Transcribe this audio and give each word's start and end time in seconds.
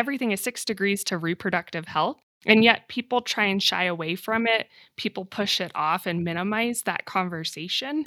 everything 0.00 0.32
is 0.32 0.40
six 0.40 0.64
degrees 0.64 1.04
to 1.04 1.18
reproductive 1.18 1.86
health. 1.86 2.16
And 2.46 2.64
yet 2.64 2.88
people 2.88 3.20
try 3.20 3.44
and 3.44 3.62
shy 3.62 3.84
away 3.84 4.16
from 4.16 4.46
it. 4.46 4.66
People 4.96 5.26
push 5.26 5.60
it 5.60 5.70
off 5.74 6.06
and 6.06 6.24
minimize 6.24 6.84
that 6.84 7.04
conversation. 7.04 8.02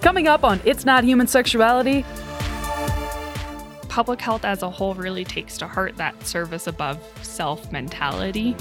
Coming 0.00 0.26
up 0.26 0.42
on 0.42 0.58
It's 0.64 0.86
Not 0.86 1.04
Human 1.04 1.26
Sexuality, 1.26 2.06
public 3.92 4.22
health 4.22 4.42
as 4.42 4.62
a 4.62 4.70
whole 4.70 4.94
really 4.94 5.22
takes 5.22 5.58
to 5.58 5.66
heart 5.66 5.94
that 5.98 6.26
service 6.26 6.66
above 6.66 6.98
self 7.20 7.70
mentality. 7.70 8.56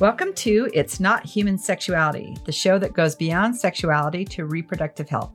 Welcome 0.00 0.32
to 0.36 0.70
It's 0.72 0.98
Not 0.98 1.26
Human 1.26 1.58
Sexuality, 1.58 2.38
the 2.46 2.52
show 2.52 2.78
that 2.78 2.94
goes 2.94 3.14
beyond 3.14 3.54
sexuality 3.54 4.24
to 4.24 4.46
reproductive 4.46 5.10
health. 5.10 5.34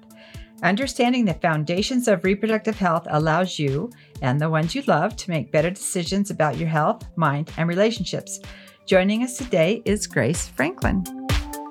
Understanding 0.64 1.26
the 1.26 1.36
foundations 1.36 2.08
of 2.08 2.24
reproductive 2.24 2.80
health 2.80 3.06
allows 3.12 3.60
you 3.60 3.92
and 4.24 4.42
the 4.42 4.50
ones 4.50 4.74
you 4.74 4.82
love 4.88 5.16
to 5.18 5.30
make 5.30 5.52
better 5.52 5.70
decisions 5.70 6.32
about 6.32 6.58
your 6.58 6.68
health, 6.68 7.08
mind, 7.16 7.52
and 7.58 7.70
relationships. 7.70 8.40
Joining 8.88 9.22
us 9.24 9.38
today 9.38 9.84
is 9.86 10.08
Grace 10.08 10.48
Franklin. 10.48 11.19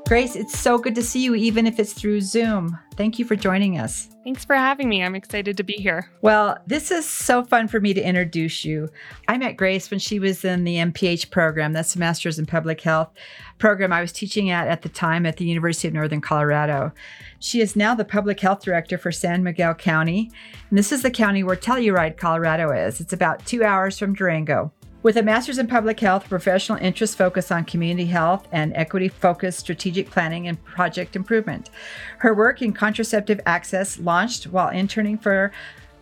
Grace, 0.09 0.37
it's 0.37 0.59
so 0.59 0.79
good 0.79 0.95
to 0.95 1.03
see 1.03 1.23
you, 1.23 1.35
even 1.35 1.67
if 1.67 1.79
it's 1.79 1.93
through 1.93 2.23
Zoom. 2.23 2.79
Thank 2.97 3.19
you 3.19 3.27
for 3.27 3.37
joining 3.37 3.79
us. 3.79 4.09
Thanks 4.25 4.43
for 4.43 4.57
having 4.57 4.89
me. 4.89 5.03
I'm 5.03 5.15
excited 5.15 5.59
to 5.59 5.63
be 5.63 5.75
here. 5.75 6.11
Well, 6.23 6.57
this 6.67 6.91
is 6.91 7.07
so 7.07 7.45
fun 7.45 7.69
for 7.69 7.79
me 7.79 7.93
to 7.93 8.01
introduce 8.01 8.65
you. 8.65 8.89
I 9.29 9.37
met 9.37 9.59
Grace 9.59 9.91
when 9.91 10.01
she 10.01 10.19
was 10.19 10.47
in 10.47 10.65
the 10.65 10.77
MPH 10.77 11.31
program, 11.31 11.75
that's 11.75 11.93
the 11.93 12.01
Masters 12.01 12.39
in 12.39 12.47
Public 12.47 12.81
Health 12.81 13.11
program 13.59 13.93
I 13.93 14.01
was 14.01 14.13
teaching 14.13 14.49
at 14.49 14.67
at 14.67 14.81
the 14.81 14.89
time 14.89 15.27
at 15.27 15.37
the 15.37 15.45
University 15.45 15.89
of 15.89 15.95
Northern 15.95 16.23
Colorado. 16.23 16.91
She 17.39 17.61
is 17.61 17.77
now 17.77 17.95
the 17.95 18.05
public 18.05 18.41
health 18.41 18.63
director 18.63 18.97
for 18.97 19.13
San 19.13 19.43
Miguel 19.43 19.75
County. 19.75 20.31
And 20.71 20.79
this 20.79 20.91
is 20.91 21.03
the 21.03 21.11
county 21.11 21.43
where 21.43 21.55
Telluride, 21.55 22.17
Colorado 22.17 22.71
is. 22.71 22.99
It's 22.99 23.13
about 23.13 23.45
two 23.45 23.63
hours 23.63 23.99
from 23.99 24.15
Durango. 24.15 24.73
With 25.01 25.17
a 25.17 25.23
master's 25.23 25.59
in 25.59 25.69
public 25.69 26.01
health, 26.01 26.29
professional 26.29 26.79
interests 26.79 27.15
focus 27.15 27.53
on 27.53 27.65
community 27.65 28.07
health 28.07 28.49
and 28.51 28.73
equity 28.75 29.09
focused 29.09 29.61
strategic 29.61 30.11
planning 30.11 30.49
and 30.49 30.63
project 30.65 31.15
improvement. 31.15 31.71
Her 32.19 32.35
work 32.35 32.61
in 32.63 32.73
contraceptive 32.73 33.41
access 33.47 33.99
launched 34.01 34.49
while 34.49 34.71
interning 34.71 35.17
for 35.17 35.53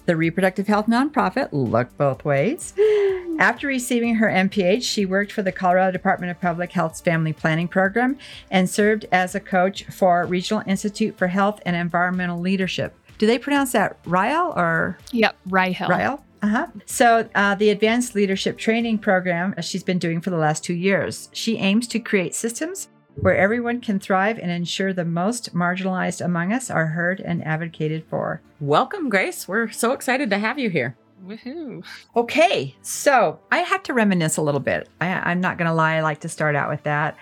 the 0.06 0.16
reproductive 0.16 0.66
health 0.66 0.86
nonprofit 0.86 1.50
Look 1.52 1.94
Both 1.98 2.24
Ways. 2.24 2.72
After 3.38 3.66
receiving 3.66 4.14
her 4.14 4.28
MPH, 4.28 4.82
she 4.82 5.04
worked 5.04 5.30
for 5.30 5.42
the 5.42 5.52
Colorado 5.52 5.92
Department 5.92 6.30
of 6.30 6.40
Public 6.40 6.72
Health's 6.72 7.02
Family 7.02 7.34
Planning 7.34 7.68
Program 7.68 8.16
and 8.50 8.70
served 8.70 9.04
as 9.12 9.34
a 9.34 9.40
coach 9.40 9.84
for 9.84 10.24
Regional 10.24 10.62
Institute 10.66 11.18
for 11.18 11.26
Health 11.26 11.60
and 11.66 11.76
Environmental 11.76 12.40
Leadership. 12.40 12.94
Do 13.18 13.26
they 13.26 13.38
pronounce 13.38 13.72
that 13.72 13.98
Ryle 14.06 14.54
or? 14.56 14.96
Yep, 15.12 15.36
Ryle. 15.46 15.88
Ryle. 15.88 16.25
Uh-huh. 16.46 16.66
So, 16.84 17.28
uh, 17.34 17.56
the 17.56 17.70
Advanced 17.70 18.14
Leadership 18.14 18.56
Training 18.56 18.98
Program 18.98 19.52
she's 19.62 19.82
been 19.82 19.98
doing 19.98 20.20
for 20.20 20.30
the 20.30 20.36
last 20.36 20.62
two 20.62 20.74
years. 20.74 21.28
She 21.32 21.56
aims 21.56 21.88
to 21.88 21.98
create 21.98 22.36
systems 22.36 22.88
where 23.16 23.36
everyone 23.36 23.80
can 23.80 23.98
thrive 23.98 24.38
and 24.38 24.48
ensure 24.48 24.92
the 24.92 25.04
most 25.04 25.56
marginalized 25.56 26.24
among 26.24 26.52
us 26.52 26.70
are 26.70 26.86
heard 26.86 27.18
and 27.18 27.44
advocated 27.44 28.04
for. 28.08 28.42
Welcome, 28.60 29.08
Grace. 29.08 29.48
We're 29.48 29.72
so 29.72 29.90
excited 29.90 30.30
to 30.30 30.38
have 30.38 30.56
you 30.56 30.70
here. 30.70 30.96
Woohoo. 31.26 31.84
Okay, 32.14 32.76
so 32.80 33.40
I 33.50 33.58
have 33.58 33.82
to 33.82 33.92
reminisce 33.92 34.36
a 34.36 34.42
little 34.42 34.60
bit. 34.60 34.88
I, 35.00 35.08
I'm 35.08 35.40
not 35.40 35.58
going 35.58 35.66
to 35.66 35.74
lie, 35.74 35.94
I 35.94 36.02
like 36.02 36.20
to 36.20 36.28
start 36.28 36.54
out 36.54 36.70
with 36.70 36.84
that. 36.84 37.16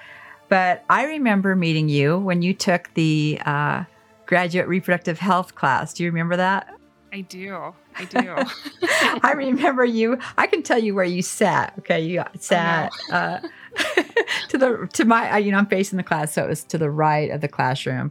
But 0.50 0.84
I 0.90 1.06
remember 1.06 1.56
meeting 1.56 1.88
you 1.88 2.18
when 2.18 2.42
you 2.42 2.52
took 2.52 2.92
the 2.92 3.40
uh, 3.46 3.84
graduate 4.26 4.68
reproductive 4.68 5.18
health 5.18 5.54
class. 5.54 5.94
Do 5.94 6.04
you 6.04 6.10
remember 6.10 6.36
that? 6.36 6.68
I 7.14 7.20
do. 7.20 7.72
I 7.96 8.04
do. 8.06 8.18
I 9.22 9.34
remember 9.36 9.84
you. 9.84 10.18
I 10.36 10.48
can 10.48 10.64
tell 10.64 10.80
you 10.80 10.96
where 10.96 11.04
you 11.04 11.22
sat. 11.22 11.72
Okay, 11.78 12.00
you 12.00 12.24
sat 12.40 12.90
uh, 13.12 13.38
to 14.48 14.58
the 14.58 14.88
to 14.94 15.04
my. 15.04 15.38
You 15.38 15.52
know, 15.52 15.58
I'm 15.58 15.66
facing 15.66 15.96
the 15.96 16.02
class, 16.02 16.32
so 16.32 16.42
it 16.42 16.48
was 16.48 16.64
to 16.64 16.78
the 16.78 16.90
right 16.90 17.30
of 17.30 17.40
the 17.40 17.46
classroom, 17.46 18.10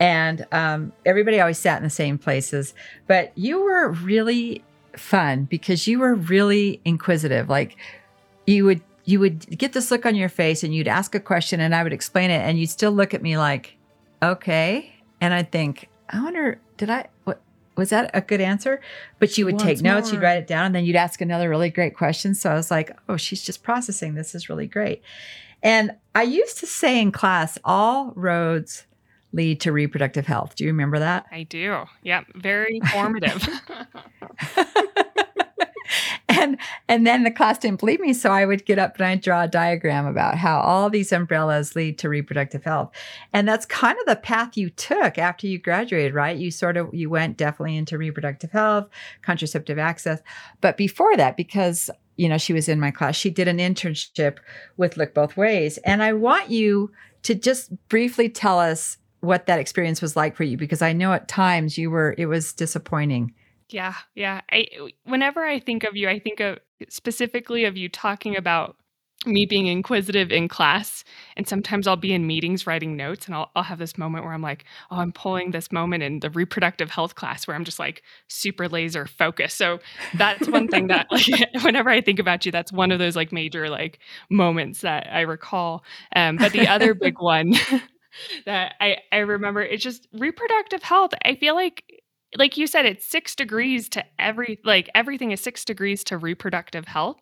and 0.00 0.44
um, 0.50 0.92
everybody 1.06 1.38
always 1.38 1.58
sat 1.58 1.76
in 1.76 1.84
the 1.84 1.90
same 1.90 2.18
places. 2.18 2.74
But 3.06 3.30
you 3.38 3.62
were 3.62 3.92
really 3.92 4.64
fun 4.96 5.44
because 5.44 5.86
you 5.86 6.00
were 6.00 6.16
really 6.16 6.80
inquisitive. 6.84 7.48
Like 7.48 7.76
you 8.48 8.64
would 8.64 8.82
you 9.04 9.20
would 9.20 9.46
get 9.56 9.74
this 9.74 9.92
look 9.92 10.04
on 10.04 10.16
your 10.16 10.28
face, 10.28 10.64
and 10.64 10.74
you'd 10.74 10.88
ask 10.88 11.14
a 11.14 11.20
question, 11.20 11.60
and 11.60 11.72
I 11.72 11.84
would 11.84 11.92
explain 11.92 12.32
it, 12.32 12.40
and 12.40 12.58
you'd 12.58 12.70
still 12.70 12.90
look 12.90 13.14
at 13.14 13.22
me 13.22 13.38
like, 13.38 13.76
okay, 14.20 14.92
and 15.20 15.32
I'd 15.32 15.52
think, 15.52 15.88
I 16.08 16.20
wonder, 16.20 16.60
did 16.78 16.90
I 16.90 17.06
what 17.22 17.40
was 17.76 17.90
that 17.90 18.10
a 18.14 18.20
good 18.20 18.40
answer? 18.40 18.80
But 19.18 19.36
you 19.38 19.44
would 19.44 19.54
Once 19.54 19.64
take 19.64 19.80
notes, 19.82 20.08
more. 20.08 20.14
you'd 20.14 20.22
write 20.22 20.38
it 20.38 20.46
down, 20.46 20.66
and 20.66 20.74
then 20.74 20.84
you'd 20.84 20.96
ask 20.96 21.20
another 21.20 21.48
really 21.48 21.70
great 21.70 21.96
question. 21.96 22.34
So 22.34 22.50
I 22.50 22.54
was 22.54 22.70
like, 22.70 22.96
oh, 23.08 23.16
she's 23.16 23.42
just 23.42 23.62
processing. 23.62 24.14
This 24.14 24.34
is 24.34 24.48
really 24.48 24.66
great. 24.66 25.02
And 25.62 25.92
I 26.14 26.22
used 26.22 26.58
to 26.58 26.66
say 26.66 27.00
in 27.00 27.12
class, 27.12 27.58
all 27.64 28.12
roads 28.16 28.86
lead 29.32 29.60
to 29.60 29.72
reproductive 29.72 30.26
health. 30.26 30.56
Do 30.56 30.64
you 30.64 30.70
remember 30.70 30.98
that? 30.98 31.26
I 31.30 31.44
do. 31.44 31.84
Yep. 32.02 32.26
Very 32.34 32.80
formative. 32.92 33.46
and 36.40 36.58
and 36.88 37.06
then 37.06 37.24
the 37.24 37.30
class 37.30 37.58
didn't 37.58 37.80
believe 37.80 38.00
me 38.00 38.12
so 38.12 38.30
i 38.30 38.44
would 38.44 38.64
get 38.64 38.78
up 38.78 38.96
and 38.96 39.06
i'd 39.06 39.20
draw 39.20 39.42
a 39.42 39.48
diagram 39.48 40.06
about 40.06 40.36
how 40.36 40.60
all 40.60 40.88
these 40.88 41.12
umbrellas 41.12 41.74
lead 41.74 41.98
to 41.98 42.08
reproductive 42.08 42.64
health. 42.64 42.90
And 43.32 43.48
that's 43.48 43.66
kind 43.66 43.98
of 43.98 44.06
the 44.06 44.16
path 44.16 44.56
you 44.56 44.70
took 44.70 45.18
after 45.18 45.46
you 45.46 45.58
graduated 45.58 46.14
right? 46.14 46.36
You 46.36 46.50
sort 46.50 46.76
of 46.76 46.92
you 46.92 47.10
went 47.10 47.36
definitely 47.36 47.76
into 47.76 47.98
reproductive 47.98 48.50
health 48.50 48.88
contraceptive 49.22 49.78
access. 49.78 50.20
But 50.60 50.76
before 50.76 51.16
that 51.16 51.36
because 51.36 51.90
you 52.16 52.28
know 52.28 52.38
she 52.38 52.52
was 52.52 52.68
in 52.68 52.80
my 52.80 52.90
class 52.90 53.16
she 53.16 53.30
did 53.30 53.48
an 53.48 53.58
internship 53.58 54.38
with 54.76 54.96
look 54.96 55.14
both 55.14 55.36
ways. 55.36 55.78
And 55.78 56.02
i 56.02 56.12
want 56.12 56.50
you 56.50 56.90
to 57.22 57.34
just 57.34 57.70
briefly 57.88 58.28
tell 58.28 58.58
us 58.58 58.98
what 59.20 59.46
that 59.46 59.58
experience 59.58 60.00
was 60.00 60.16
like 60.16 60.34
for 60.34 60.44
you 60.44 60.56
because 60.56 60.80
i 60.80 60.92
know 60.92 61.12
at 61.12 61.28
times 61.28 61.76
you 61.76 61.90
were 61.90 62.14
it 62.16 62.26
was 62.26 62.52
disappointing 62.52 63.34
yeah, 63.72 63.94
yeah. 64.14 64.40
I 64.50 64.66
whenever 65.04 65.44
I 65.44 65.58
think 65.58 65.84
of 65.84 65.96
you, 65.96 66.08
I 66.08 66.18
think 66.18 66.40
of 66.40 66.58
specifically 66.88 67.64
of 67.64 67.76
you 67.76 67.88
talking 67.88 68.36
about 68.36 68.76
me 69.26 69.44
being 69.44 69.66
inquisitive 69.66 70.32
in 70.32 70.48
class 70.48 71.04
and 71.36 71.46
sometimes 71.46 71.86
I'll 71.86 71.96
be 71.96 72.14
in 72.14 72.26
meetings 72.26 72.66
writing 72.66 72.96
notes 72.96 73.26
and 73.26 73.34
I'll, 73.34 73.50
I'll 73.54 73.64
have 73.64 73.78
this 73.78 73.98
moment 73.98 74.24
where 74.24 74.32
I'm 74.32 74.40
like, 74.40 74.64
oh, 74.90 74.96
I'm 74.96 75.12
pulling 75.12 75.50
this 75.50 75.70
moment 75.70 76.02
in 76.02 76.20
the 76.20 76.30
reproductive 76.30 76.90
health 76.90 77.16
class 77.16 77.46
where 77.46 77.54
I'm 77.54 77.64
just 77.64 77.78
like 77.78 78.02
super 78.28 78.66
laser 78.66 79.06
focused. 79.06 79.58
So 79.58 79.78
that's 80.14 80.48
one 80.48 80.68
thing 80.68 80.86
that 80.86 81.06
like 81.10 81.26
whenever 81.62 81.90
I 81.90 82.00
think 82.00 82.18
about 82.18 82.46
you, 82.46 82.52
that's 82.52 82.72
one 82.72 82.90
of 82.90 82.98
those 82.98 83.14
like 83.14 83.30
major 83.30 83.68
like 83.68 83.98
moments 84.30 84.80
that 84.80 85.06
I 85.12 85.20
recall. 85.20 85.84
Um, 86.16 86.36
but 86.36 86.52
the 86.52 86.66
other 86.66 86.94
big 87.00 87.20
one 87.20 87.54
that 88.46 88.74
I, 88.80 88.98
I 89.12 89.18
remember 89.18 89.60
it's 89.60 89.84
just 89.84 90.08
reproductive 90.14 90.82
health. 90.82 91.12
I 91.22 91.34
feel 91.34 91.54
like 91.54 91.99
like 92.36 92.56
you 92.56 92.66
said 92.66 92.86
it's 92.86 93.06
6 93.06 93.34
degrees 93.34 93.88
to 93.90 94.04
every 94.18 94.58
like 94.64 94.88
everything 94.94 95.32
is 95.32 95.40
6 95.40 95.64
degrees 95.64 96.04
to 96.04 96.16
reproductive 96.16 96.86
health 96.86 97.18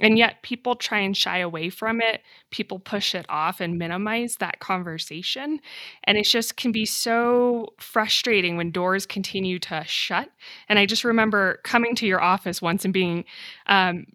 and 0.00 0.18
yet 0.18 0.42
people 0.42 0.74
try 0.74 0.98
and 0.98 1.16
shy 1.16 1.38
away 1.38 1.70
from 1.70 2.00
it. 2.00 2.22
People 2.50 2.78
push 2.78 3.14
it 3.14 3.26
off 3.28 3.60
and 3.60 3.78
minimize 3.78 4.36
that 4.36 4.58
conversation 4.58 5.60
and 6.04 6.18
it 6.18 6.24
just 6.24 6.56
can 6.56 6.72
be 6.72 6.84
so 6.84 7.68
frustrating 7.78 8.56
when 8.56 8.70
doors 8.70 9.06
continue 9.06 9.58
to 9.60 9.84
shut. 9.86 10.28
And 10.68 10.78
i 10.78 10.86
just 10.86 11.04
remember 11.04 11.60
coming 11.64 11.94
to 11.96 12.06
your 12.06 12.20
office 12.20 12.60
once 12.60 12.84
and 12.84 12.94
being 12.94 13.24
um, 13.66 14.06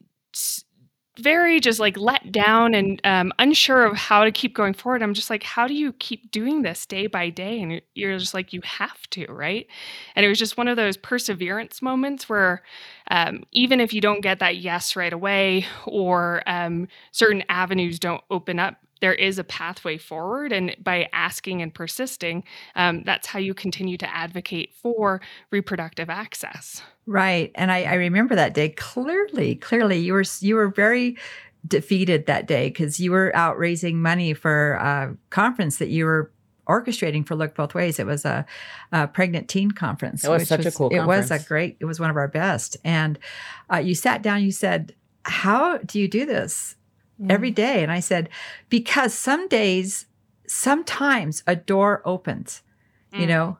very 1.17 1.59
just 1.59 1.79
like 1.79 1.97
let 1.97 2.31
down 2.31 2.73
and 2.73 2.99
um, 3.03 3.31
unsure 3.37 3.85
of 3.85 3.95
how 3.95 4.23
to 4.23 4.31
keep 4.31 4.55
going 4.55 4.73
forward. 4.73 5.03
I'm 5.03 5.13
just 5.13 5.29
like, 5.29 5.43
how 5.43 5.67
do 5.67 5.73
you 5.73 5.93
keep 5.93 6.31
doing 6.31 6.63
this 6.63 6.85
day 6.85 7.07
by 7.07 7.29
day? 7.29 7.61
And 7.61 7.81
you're 7.93 8.17
just 8.17 8.33
like, 8.33 8.51
you 8.51 8.61
have 8.63 9.07
to, 9.11 9.25
right? 9.27 9.67
And 10.15 10.25
it 10.25 10.29
was 10.29 10.39
just 10.39 10.57
one 10.57 10.67
of 10.67 10.75
those 10.75 10.97
perseverance 10.97 11.81
moments 11.81 12.27
where 12.27 12.63
um, 13.11 13.43
even 13.51 13.79
if 13.79 13.93
you 13.93 14.01
don't 14.01 14.21
get 14.21 14.39
that 14.39 14.57
yes 14.57 14.95
right 14.95 15.13
away 15.13 15.65
or 15.85 16.41
um, 16.47 16.87
certain 17.11 17.43
avenues 17.47 17.99
don't 17.99 18.23
open 18.31 18.57
up, 18.59 18.77
there 19.03 19.13
is 19.13 19.37
a 19.37 19.43
pathway 19.43 19.97
forward. 19.97 20.53
And 20.53 20.77
by 20.81 21.09
asking 21.11 21.61
and 21.61 21.73
persisting, 21.73 22.45
um, 22.77 23.03
that's 23.03 23.27
how 23.27 23.37
you 23.37 23.53
continue 23.53 23.97
to 23.97 24.09
advocate 24.09 24.73
for 24.81 25.19
reproductive 25.51 26.09
access. 26.09 26.81
Right. 27.05 27.51
And 27.55 27.69
I, 27.69 27.83
I 27.83 27.93
remember 27.95 28.33
that 28.35 28.53
day 28.53 28.69
clearly. 28.69 29.55
Clearly, 29.55 29.99
you 29.99 30.13
were 30.13 30.23
you 30.39 30.55
were 30.55 30.69
very 30.69 31.17
defeated 31.67 32.27
that 32.27 32.47
day 32.47 32.69
because 32.69 32.97
you 32.97 33.11
were 33.11 33.35
out 33.35 33.57
raising 33.57 34.01
money 34.01 34.33
for 34.33 34.75
a 34.75 35.17
conference 35.31 35.79
that 35.79 35.89
you 35.89 36.05
were 36.05 36.31
orchestrating 36.69 37.27
for 37.27 37.35
Look 37.35 37.55
Both 37.55 37.75
Ways. 37.75 37.99
It 37.99 38.05
was 38.05 38.23
a, 38.23 38.45
a 38.93 39.09
pregnant 39.09 39.49
teen 39.49 39.71
conference. 39.71 40.23
It 40.23 40.29
was 40.29 40.43
which 40.43 40.47
such 40.47 40.65
a 40.65 40.71
cool 40.71 40.87
It 40.91 41.05
was 41.05 41.29
a 41.29 41.39
great. 41.39 41.75
It 41.81 41.85
was 41.85 41.99
one 41.99 42.09
of 42.09 42.15
our 42.15 42.29
best. 42.29 42.77
And 42.85 43.19
uh, 43.69 43.79
you 43.79 43.95
sat 43.95 44.21
down. 44.21 44.43
You 44.43 44.53
said, 44.53 44.95
"How 45.25 45.79
do 45.79 45.99
you 45.99 46.07
do 46.07 46.25
this 46.25 46.77
every 47.29 47.51
day?" 47.51 47.83
And 47.83 47.91
I 47.91 47.99
said, 47.99 48.29
"Because 48.69 49.13
some 49.13 49.47
days, 49.47 50.05
sometimes 50.47 51.43
a 51.47 51.55
door 51.55 52.01
opens, 52.05 52.61
you 53.11 53.25
Mm. 53.25 53.29
know, 53.29 53.57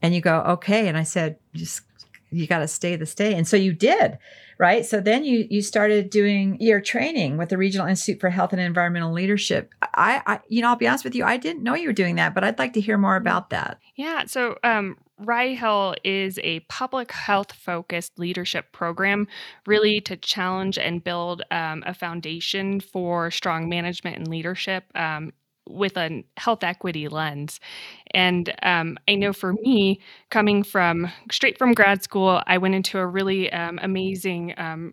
and 0.00 0.14
you 0.14 0.20
go, 0.20 0.40
okay." 0.40 0.88
And 0.88 0.96
I 0.96 1.02
said, 1.02 1.36
"Just 1.54 1.82
you 2.30 2.46
got 2.46 2.60
to 2.60 2.68
stay 2.68 2.96
the 2.96 3.06
stay." 3.06 3.34
And 3.34 3.46
so 3.46 3.56
you 3.56 3.72
did. 3.72 4.18
Right. 4.58 4.84
So 4.86 5.00
then 5.00 5.24
you 5.24 5.46
you 5.50 5.60
started 5.60 6.08
doing 6.08 6.56
your 6.60 6.80
training 6.80 7.36
with 7.36 7.48
the 7.48 7.58
Regional 7.58 7.86
Institute 7.88 8.20
for 8.20 8.30
Health 8.30 8.52
and 8.52 8.60
Environmental 8.60 9.12
Leadership. 9.12 9.70
I, 9.94 10.22
I 10.26 10.40
you 10.48 10.62
know, 10.62 10.68
I'll 10.68 10.76
be 10.76 10.86
honest 10.86 11.04
with 11.04 11.16
you, 11.16 11.24
I 11.24 11.36
didn't 11.36 11.64
know 11.64 11.74
you 11.74 11.88
were 11.88 11.92
doing 11.92 12.14
that, 12.16 12.32
but 12.32 12.44
I'd 12.44 12.58
like 12.58 12.74
to 12.74 12.80
hear 12.80 12.96
more 12.96 13.16
about 13.16 13.50
that. 13.50 13.78
Yeah, 13.96 14.26
so 14.26 14.58
um, 14.62 14.98
RIHEL 15.22 15.94
is 16.04 16.38
a 16.42 16.60
public 16.60 17.12
health 17.12 17.52
focused 17.52 18.18
leadership 18.18 18.72
program, 18.72 19.28
really 19.66 20.00
to 20.02 20.16
challenge 20.16 20.78
and 20.78 21.02
build 21.02 21.42
um, 21.50 21.82
a 21.86 21.94
foundation 21.94 22.80
for 22.80 23.30
strong 23.30 23.68
management 23.68 24.18
and 24.18 24.28
leadership 24.28 24.84
um, 24.94 25.32
with 25.68 25.96
a 25.96 26.24
health 26.36 26.64
equity 26.64 27.08
lens. 27.08 27.60
And 28.12 28.52
um, 28.62 28.98
I 29.08 29.14
know 29.14 29.32
for 29.32 29.52
me, 29.52 30.00
coming 30.30 30.62
from 30.62 31.10
straight 31.30 31.58
from 31.58 31.72
grad 31.72 32.02
school, 32.02 32.42
I 32.46 32.58
went 32.58 32.74
into 32.74 32.98
a 32.98 33.06
really 33.06 33.52
um, 33.52 33.78
amazing 33.82 34.54
um, 34.56 34.92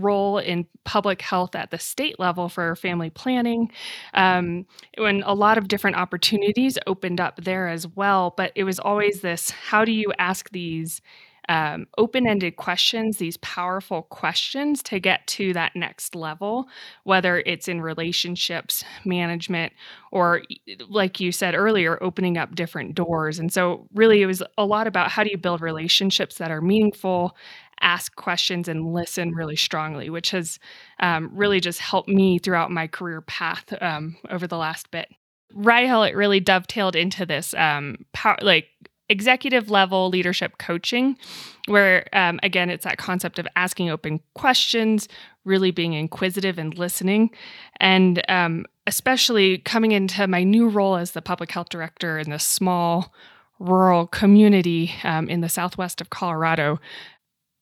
role 0.00 0.38
in 0.38 0.66
public 0.84 1.22
health 1.22 1.54
at 1.54 1.70
the 1.70 1.78
state 1.78 2.18
level 2.18 2.48
for 2.48 2.74
family 2.76 3.10
planning 3.10 3.70
um, 4.14 4.66
when 4.98 5.22
a 5.24 5.34
lot 5.34 5.58
of 5.58 5.68
different 5.68 5.96
opportunities 5.96 6.78
opened 6.86 7.20
up 7.20 7.36
there 7.44 7.68
as 7.68 7.86
well. 7.86 8.34
But 8.36 8.52
it 8.54 8.64
was 8.64 8.78
always 8.78 9.20
this 9.20 9.50
how 9.50 9.84
do 9.84 9.92
you 9.92 10.12
ask 10.18 10.50
these 10.50 11.00
um, 11.48 11.86
open-ended 11.96 12.56
questions 12.56 13.18
these 13.18 13.36
powerful 13.36 14.02
questions 14.02 14.82
to 14.82 14.98
get 14.98 15.24
to 15.28 15.52
that 15.52 15.76
next 15.76 16.16
level 16.16 16.68
whether 17.04 17.38
it's 17.46 17.68
in 17.68 17.80
relationships 17.80 18.82
management 19.04 19.72
or 20.10 20.42
like 20.88 21.20
you 21.20 21.30
said 21.30 21.54
earlier 21.54 22.02
opening 22.02 22.36
up 22.36 22.54
different 22.54 22.94
doors. 22.94 23.38
And 23.38 23.52
so 23.52 23.86
really 23.94 24.22
it 24.22 24.26
was 24.26 24.42
a 24.58 24.64
lot 24.64 24.86
about 24.86 25.10
how 25.10 25.22
do 25.22 25.30
you 25.30 25.38
build 25.38 25.60
relationships 25.60 26.38
that 26.38 26.50
are 26.50 26.60
meaningful 26.60 27.36
ask 27.80 28.14
questions 28.16 28.68
and 28.68 28.92
listen 28.92 29.32
really 29.32 29.56
strongly, 29.56 30.10
which 30.10 30.30
has 30.30 30.58
um, 31.00 31.30
really 31.32 31.60
just 31.60 31.80
helped 31.80 32.08
me 32.08 32.38
throughout 32.38 32.70
my 32.70 32.86
career 32.86 33.20
path 33.20 33.72
um, 33.80 34.16
over 34.30 34.46
the 34.46 34.56
last 34.56 34.90
bit. 34.90 35.08
RIHEL, 35.54 36.08
it 36.08 36.16
really 36.16 36.40
dovetailed 36.40 36.96
into 36.96 37.24
this 37.24 37.54
um, 37.54 38.04
power, 38.12 38.36
like 38.42 38.66
executive 39.08 39.70
level 39.70 40.08
leadership 40.08 40.58
coaching, 40.58 41.16
where 41.66 42.08
um, 42.12 42.40
again, 42.42 42.70
it's 42.70 42.84
that 42.84 42.98
concept 42.98 43.38
of 43.38 43.46
asking 43.56 43.88
open 43.88 44.20
questions, 44.34 45.08
really 45.44 45.70
being 45.70 45.92
inquisitive 45.92 46.58
and 46.58 46.76
listening. 46.76 47.30
And 47.78 48.22
um, 48.28 48.66
especially 48.86 49.58
coming 49.58 49.92
into 49.92 50.26
my 50.26 50.42
new 50.42 50.68
role 50.68 50.96
as 50.96 51.12
the 51.12 51.22
public 51.22 51.52
health 51.52 51.68
director 51.68 52.18
in 52.18 52.30
this 52.30 52.44
small 52.44 53.14
rural 53.58 54.06
community 54.06 54.94
um, 55.02 55.28
in 55.28 55.40
the 55.40 55.48
southwest 55.48 56.00
of 56.00 56.10
Colorado, 56.10 56.78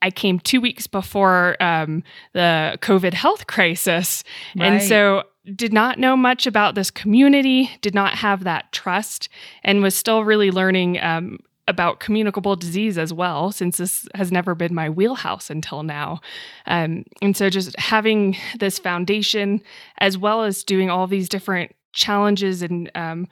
I 0.05 0.11
came 0.11 0.39
two 0.39 0.61
weeks 0.61 0.87
before 0.87 1.57
um, 1.63 2.03
the 2.35 2.77
COVID 2.83 3.15
health 3.15 3.47
crisis. 3.47 4.23
And 4.61 4.83
so 4.83 5.23
did 5.57 5.73
not 5.73 5.99
know 5.99 6.15
much 6.15 6.47
about 6.47 6.75
this 6.75 6.91
community, 6.91 7.71
did 7.81 7.95
not 7.95 8.13
have 8.15 8.45
that 8.45 8.71
trust, 8.71 9.31
and 9.63 9.83
was 9.83 9.95
still 9.95 10.23
really 10.23 10.51
learning 10.51 11.03
um, 11.03 11.39
about 11.67 12.01
communicable 12.01 12.55
disease 12.55 12.99
as 12.99 13.15
well, 13.15 13.51
since 13.51 13.79
this 13.79 14.07
has 14.15 14.31
never 14.31 14.55
been 14.55 14.75
my 14.75 14.91
wheelhouse 14.91 15.49
until 15.49 15.83
now. 15.83 16.21
Um, 16.67 17.05
and 17.23 17.35
so 17.35 17.49
just 17.49 17.75
having 17.79 18.37
this 18.59 18.79
foundation, 18.79 19.63
as 19.99 20.19
well 20.19 20.45
as 20.45 20.65
doing 20.65 20.91
all 20.91 21.07
these 21.07 21.31
different 21.31 21.75
challenges 21.95 22.61
and 22.61 22.91
um, 22.95 23.27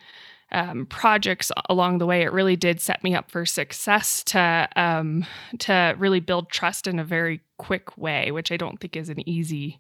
um, 0.53 0.87
projects 0.87 1.51
along 1.69 1.99
the 1.99 2.07
way, 2.07 2.23
it 2.23 2.33
really 2.33 2.57
did 2.57 2.81
set 2.81 3.03
me 3.03 3.15
up 3.15 3.31
for 3.31 3.45
success 3.47 4.23
to 4.25 4.69
um, 4.77 5.25
to 5.61 5.95
really 5.99 6.21
build 6.21 6.51
trust 6.51 6.87
in 6.87 6.99
a 6.99 7.05
very 7.05 7.41
quick 7.59 7.97
way, 7.99 8.31
which 8.31 8.53
I 8.53 8.57
don't 8.57 8.79
think 8.81 8.97
is 8.97 9.09
an 9.09 9.27
easy 9.29 9.79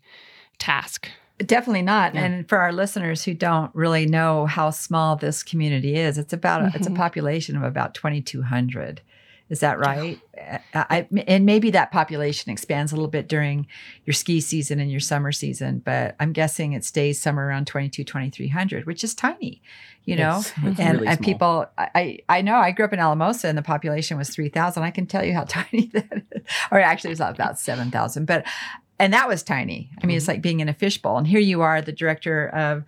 task. 0.58 1.08
Definitely 1.38 1.82
not. 1.82 2.14
Yeah. 2.14 2.24
And 2.24 2.48
for 2.48 2.58
our 2.58 2.72
listeners 2.72 3.24
who 3.24 3.34
don't 3.34 3.74
really 3.74 4.06
know 4.06 4.46
how 4.46 4.70
small 4.70 5.16
this 5.16 5.42
community 5.42 5.96
is, 5.96 6.18
it's 6.18 6.32
about 6.32 6.62
a, 6.62 6.72
it's 6.74 6.86
a 6.86 6.90
Mhm. 6.90 6.96
population 6.96 7.56
of 7.56 7.62
about 7.64 7.94
2,200. 7.94 9.00
Is 9.48 9.60
that 9.60 9.78
right? 9.78 10.18
I, 10.74 11.06
and 11.26 11.44
maybe 11.44 11.70
that 11.72 11.90
population 11.90 12.50
expands 12.50 12.90
a 12.90 12.94
little 12.94 13.10
bit 13.10 13.28
during 13.28 13.66
your 14.06 14.14
ski 14.14 14.40
season 14.40 14.80
and 14.80 14.90
your 14.90 15.00
summer 15.00 15.30
season, 15.30 15.80
but 15.84 16.16
I'm 16.18 16.32
guessing 16.32 16.72
it 16.72 16.84
stays 16.84 17.20
somewhere 17.20 17.48
around 17.48 17.66
22, 17.66 18.02
2,300, 18.04 18.86
which 18.86 19.04
is 19.04 19.14
tiny, 19.14 19.60
you 20.04 20.16
know? 20.16 20.38
It's- 20.40 20.52
it's 20.64 20.80
and, 20.80 20.94
really 21.00 21.08
and 21.08 21.20
people, 21.20 21.66
I, 21.76 22.20
I 22.30 22.40
know 22.40 22.56
I 22.56 22.70
grew 22.70 22.86
up 22.86 22.94
in 22.94 22.98
Alamosa 22.98 23.48
and 23.48 23.58
the 23.58 23.62
population 23.62 24.16
was 24.16 24.30
3,000. 24.30 24.82
I 24.82 24.90
can 24.90 25.06
tell 25.06 25.24
you 25.24 25.34
how 25.34 25.44
tiny 25.48 25.86
that 25.92 26.22
is. 26.32 26.42
Or 26.70 26.80
actually, 26.80 27.10
it 27.10 27.18
was 27.18 27.20
about 27.20 27.58
7,000. 27.60 28.24
But, 28.24 28.46
and 28.98 29.12
that 29.12 29.28
was 29.28 29.42
tiny. 29.42 29.90
I 30.02 30.06
mean, 30.06 30.16
it's 30.16 30.28
like 30.28 30.40
being 30.40 30.60
in 30.60 30.68
a 30.70 30.74
fishbowl. 30.74 31.18
And 31.18 31.26
here 31.26 31.40
you 31.40 31.60
are, 31.60 31.82
the 31.82 31.92
director 31.92 32.48
of, 32.48 32.84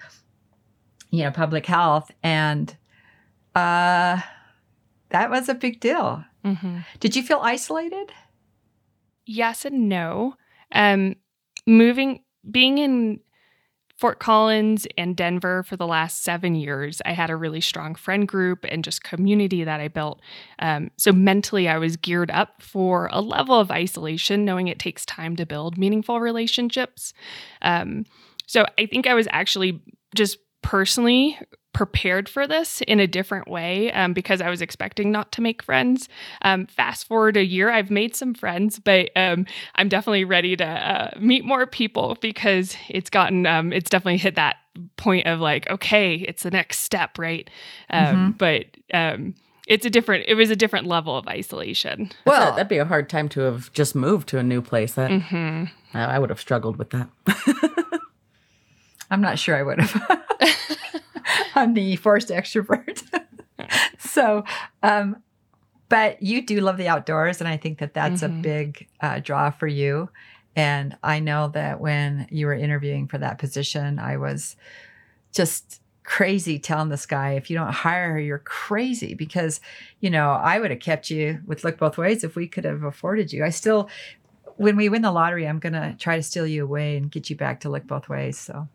you 1.10 1.24
know, 1.24 1.30
public 1.30 1.66
health. 1.66 2.10
And 2.22 2.74
uh, 3.54 4.20
that 5.10 5.30
was 5.30 5.48
a 5.50 5.54
big 5.54 5.80
deal. 5.80 6.24
Mm-hmm. 6.44 6.78
Did 7.00 7.16
you 7.16 7.22
feel 7.22 7.40
isolated? 7.42 8.12
yes 9.26 9.64
and 9.64 9.88
no. 9.88 10.36
Um, 10.72 11.16
moving, 11.66 12.22
being 12.50 12.78
in 12.78 13.20
Fort 13.96 14.18
Collins 14.18 14.86
and 14.98 15.16
Denver 15.16 15.62
for 15.62 15.76
the 15.76 15.86
last 15.86 16.22
seven 16.22 16.54
years, 16.54 17.00
I 17.04 17.12
had 17.12 17.30
a 17.30 17.36
really 17.36 17.60
strong 17.60 17.94
friend 17.94 18.26
group 18.26 18.64
and 18.68 18.82
just 18.82 19.04
community 19.04 19.62
that 19.64 19.80
I 19.80 19.88
built. 19.88 20.20
Um, 20.58 20.90
so 20.96 21.12
mentally, 21.12 21.68
I 21.68 21.78
was 21.78 21.96
geared 21.96 22.30
up 22.30 22.60
for 22.60 23.08
a 23.12 23.20
level 23.20 23.58
of 23.58 23.70
isolation, 23.70 24.44
knowing 24.44 24.68
it 24.68 24.78
takes 24.78 25.06
time 25.06 25.36
to 25.36 25.46
build 25.46 25.78
meaningful 25.78 26.20
relationships. 26.20 27.14
Um, 27.62 28.04
so 28.46 28.66
I 28.78 28.86
think 28.86 29.06
I 29.06 29.14
was 29.14 29.28
actually 29.30 29.80
just 30.14 30.38
personally 30.64 31.38
prepared 31.74 32.28
for 32.28 32.46
this 32.46 32.80
in 32.82 33.00
a 33.00 33.06
different 33.06 33.48
way 33.48 33.92
um, 33.92 34.12
because 34.14 34.40
I 34.40 34.48
was 34.48 34.62
expecting 34.62 35.10
not 35.12 35.30
to 35.32 35.42
make 35.42 35.62
friends. 35.62 36.08
Um, 36.42 36.66
fast 36.66 37.06
forward 37.06 37.36
a 37.36 37.44
year, 37.44 37.70
I've 37.70 37.90
made 37.90 38.14
some 38.16 38.32
friends, 38.32 38.78
but 38.78 39.10
um, 39.16 39.44
I'm 39.74 39.88
definitely 39.88 40.24
ready 40.24 40.56
to 40.56 40.64
uh, 40.64 41.10
meet 41.18 41.44
more 41.44 41.66
people 41.66 42.16
because 42.20 42.76
it's 42.88 43.10
gotten, 43.10 43.44
um, 43.46 43.72
it's 43.72 43.90
definitely 43.90 44.18
hit 44.18 44.36
that 44.36 44.56
point 44.96 45.26
of 45.26 45.40
like, 45.40 45.68
okay, 45.68 46.14
it's 46.14 46.44
the 46.44 46.50
next 46.50 46.78
step, 46.80 47.18
right? 47.18 47.50
Um, 47.90 48.34
But 48.38 48.66
um, 48.92 49.34
it's 49.66 49.84
a 49.84 49.90
different, 49.90 50.24
it 50.28 50.34
was 50.36 50.50
a 50.50 50.56
different 50.56 50.86
level 50.86 51.16
of 51.18 51.26
isolation. 51.26 52.10
Well, 52.24 52.40
Well- 52.40 52.52
that'd 52.52 52.68
be 52.68 52.78
a 52.78 52.84
hard 52.84 53.08
time 53.10 53.28
to 53.30 53.40
have 53.40 53.72
just 53.72 53.94
moved 53.96 54.28
to 54.28 54.38
a 54.38 54.42
new 54.44 54.62
place. 54.62 54.94
That 54.94 55.10
hmm 55.10 55.64
I 55.92 56.04
I 56.16 56.18
would 56.20 56.30
have 56.30 56.40
struggled 56.40 56.76
with 56.76 56.90
that. 56.90 57.08
I'm 59.10 59.20
not 59.20 59.38
sure 59.38 59.56
I 59.56 59.62
would 59.62 59.80
have. 59.80 60.20
I'm 61.54 61.74
the 61.74 61.96
forced 61.96 62.28
extrovert. 62.28 63.02
so, 63.98 64.44
um, 64.82 65.16
but 65.88 66.22
you 66.22 66.44
do 66.44 66.60
love 66.60 66.76
the 66.76 66.88
outdoors, 66.88 67.40
and 67.40 67.48
I 67.48 67.56
think 67.56 67.78
that 67.78 67.94
that's 67.94 68.22
a 68.22 68.28
Mhm. 68.28 68.42
big 68.42 68.88
uh, 69.00 69.20
draw 69.20 69.50
for 69.50 69.66
you. 69.66 70.08
And 70.56 70.96
I 71.02 71.20
know 71.20 71.48
that 71.48 71.80
when 71.80 72.26
you 72.30 72.46
were 72.46 72.54
interviewing 72.54 73.08
for 73.08 73.18
that 73.18 73.38
position, 73.38 73.98
I 73.98 74.16
was 74.16 74.56
just 75.32 75.80
crazy 76.04 76.58
telling 76.58 76.90
this 76.90 77.06
guy, 77.06 77.32
if 77.32 77.50
you 77.50 77.56
don't 77.56 77.72
hire 77.72 78.12
her, 78.12 78.20
you're 78.20 78.38
crazy 78.38 79.14
because, 79.14 79.60
you 80.00 80.10
know, 80.10 80.30
I 80.30 80.60
would 80.60 80.70
have 80.70 80.80
kept 80.80 81.10
you 81.10 81.40
with 81.46 81.64
Look 81.64 81.78
Both 81.78 81.96
Ways 81.98 82.22
if 82.22 82.36
we 82.36 82.46
could 82.46 82.64
have 82.64 82.82
afforded 82.84 83.32
you. 83.32 83.44
I 83.44 83.48
still, 83.50 83.88
when 84.56 84.76
we 84.76 84.88
win 84.88 85.02
the 85.02 85.10
lottery, 85.10 85.48
I'm 85.48 85.58
going 85.58 85.72
to 85.72 85.96
try 85.98 86.16
to 86.16 86.22
steal 86.22 86.46
you 86.46 86.62
away 86.62 86.96
and 86.96 87.10
get 87.10 87.30
you 87.30 87.36
back 87.36 87.60
to 87.60 87.70
Look 87.70 87.86
Both 87.86 88.08
Ways. 88.08 88.38
So 88.38 88.68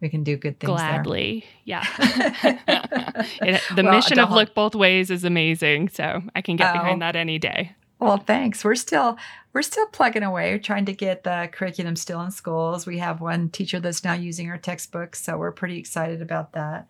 we 0.00 0.08
can 0.08 0.22
do 0.24 0.36
good 0.36 0.58
things 0.60 0.68
there. 0.68 0.76
Gladly. 1.02 1.44
Yeah. 1.64 1.84
It- 3.42 3.62
the 3.74 3.82
Well, 3.82 3.92
mission 3.92 4.18
of 4.18 4.30
Look 4.30 4.54
Both 4.54 4.74
Ways 4.74 5.10
is 5.10 5.24
amazing. 5.24 5.88
So 5.90 6.22
I 6.34 6.40
can 6.40 6.56
get 6.56 6.70
Oh. 6.70 6.78
behind 6.78 7.02
that 7.02 7.16
any 7.16 7.38
day. 7.38 7.74
Well, 7.98 8.16
thanks. 8.16 8.64
We're 8.64 8.76
still 8.76 9.18
we're 9.52 9.62
still 9.62 9.86
plugging 9.88 10.22
away. 10.22 10.52
We're 10.52 10.58
trying 10.58 10.86
to 10.86 10.92
get 10.94 11.24
the 11.24 11.48
curriculum 11.52 11.96
still 11.96 12.20
in 12.22 12.30
schools. 12.30 12.86
We 12.86 12.98
have 12.98 13.20
one 13.20 13.50
teacher 13.50 13.78
that's 13.80 14.04
now 14.04 14.14
using 14.14 14.48
our 14.48 14.56
textbooks, 14.56 15.22
so 15.22 15.36
we're 15.36 15.52
pretty 15.52 15.78
excited 15.78 16.22
about 16.22 16.52
that. 16.52 16.86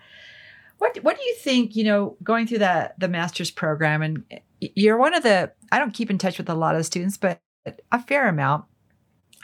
What 0.79 0.97
what 1.03 1.17
do 1.19 1.25
you 1.25 1.35
think, 1.35 1.75
you 1.75 1.83
know, 1.85 2.17
going 2.23 2.47
through 2.47 2.59
that 2.59 2.99
the 3.01 3.09
master's 3.09 3.51
program 3.51 4.03
and 4.03 4.25
you're 4.61 4.99
one 4.99 5.15
of 5.15 5.23
the 5.25 5.51
I 5.73 5.79
don't 5.81 5.93
keep 5.95 6.11
in 6.11 6.19
touch 6.19 6.39
with 6.39 6.49
a 6.49 6.55
lot 6.55 6.77
of 6.77 6.87
students, 6.87 7.17
but 7.17 7.41
a 7.91 8.01
fair 8.03 8.29
amount. 8.29 8.67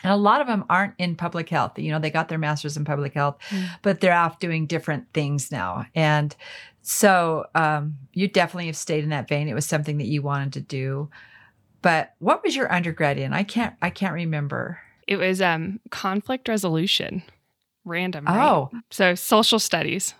And 0.06 0.12
a 0.12 0.16
lot 0.16 0.40
of 0.40 0.46
them 0.46 0.64
aren't 0.70 0.94
in 0.98 1.16
public 1.16 1.48
health. 1.48 1.76
You 1.80 1.90
know, 1.90 1.98
they 1.98 2.10
got 2.10 2.28
their 2.28 2.38
master's 2.38 2.76
in 2.76 2.84
public 2.84 3.12
health, 3.14 3.38
Mm. 3.50 3.68
but 3.82 4.00
they're 4.00 4.14
off 4.14 4.38
doing 4.38 4.66
different 4.66 5.12
things 5.12 5.50
now. 5.50 5.84
And 5.96 6.34
so 6.82 7.46
um, 7.56 7.96
you 8.12 8.28
definitely 8.28 8.66
have 8.66 8.76
stayed 8.76 9.02
in 9.02 9.10
that 9.10 9.26
vein. 9.28 9.48
It 9.48 9.54
was 9.54 9.66
something 9.66 9.98
that 9.98 10.06
you 10.06 10.22
wanted 10.22 10.52
to 10.52 10.60
do. 10.60 11.10
But 11.82 12.14
what 12.20 12.44
was 12.44 12.54
your 12.54 12.72
undergrad 12.72 13.18
in? 13.18 13.32
I 13.32 13.42
can't. 13.42 13.74
I 13.82 13.90
can't 13.90 14.14
remember. 14.14 14.78
It 15.08 15.16
was 15.16 15.42
um 15.42 15.80
conflict 15.90 16.48
resolution. 16.48 17.22
Random. 17.84 18.24
right? 18.26 18.48
Oh, 18.48 18.70
So 18.90 19.14
social 19.16 19.58
studies. 19.58 20.14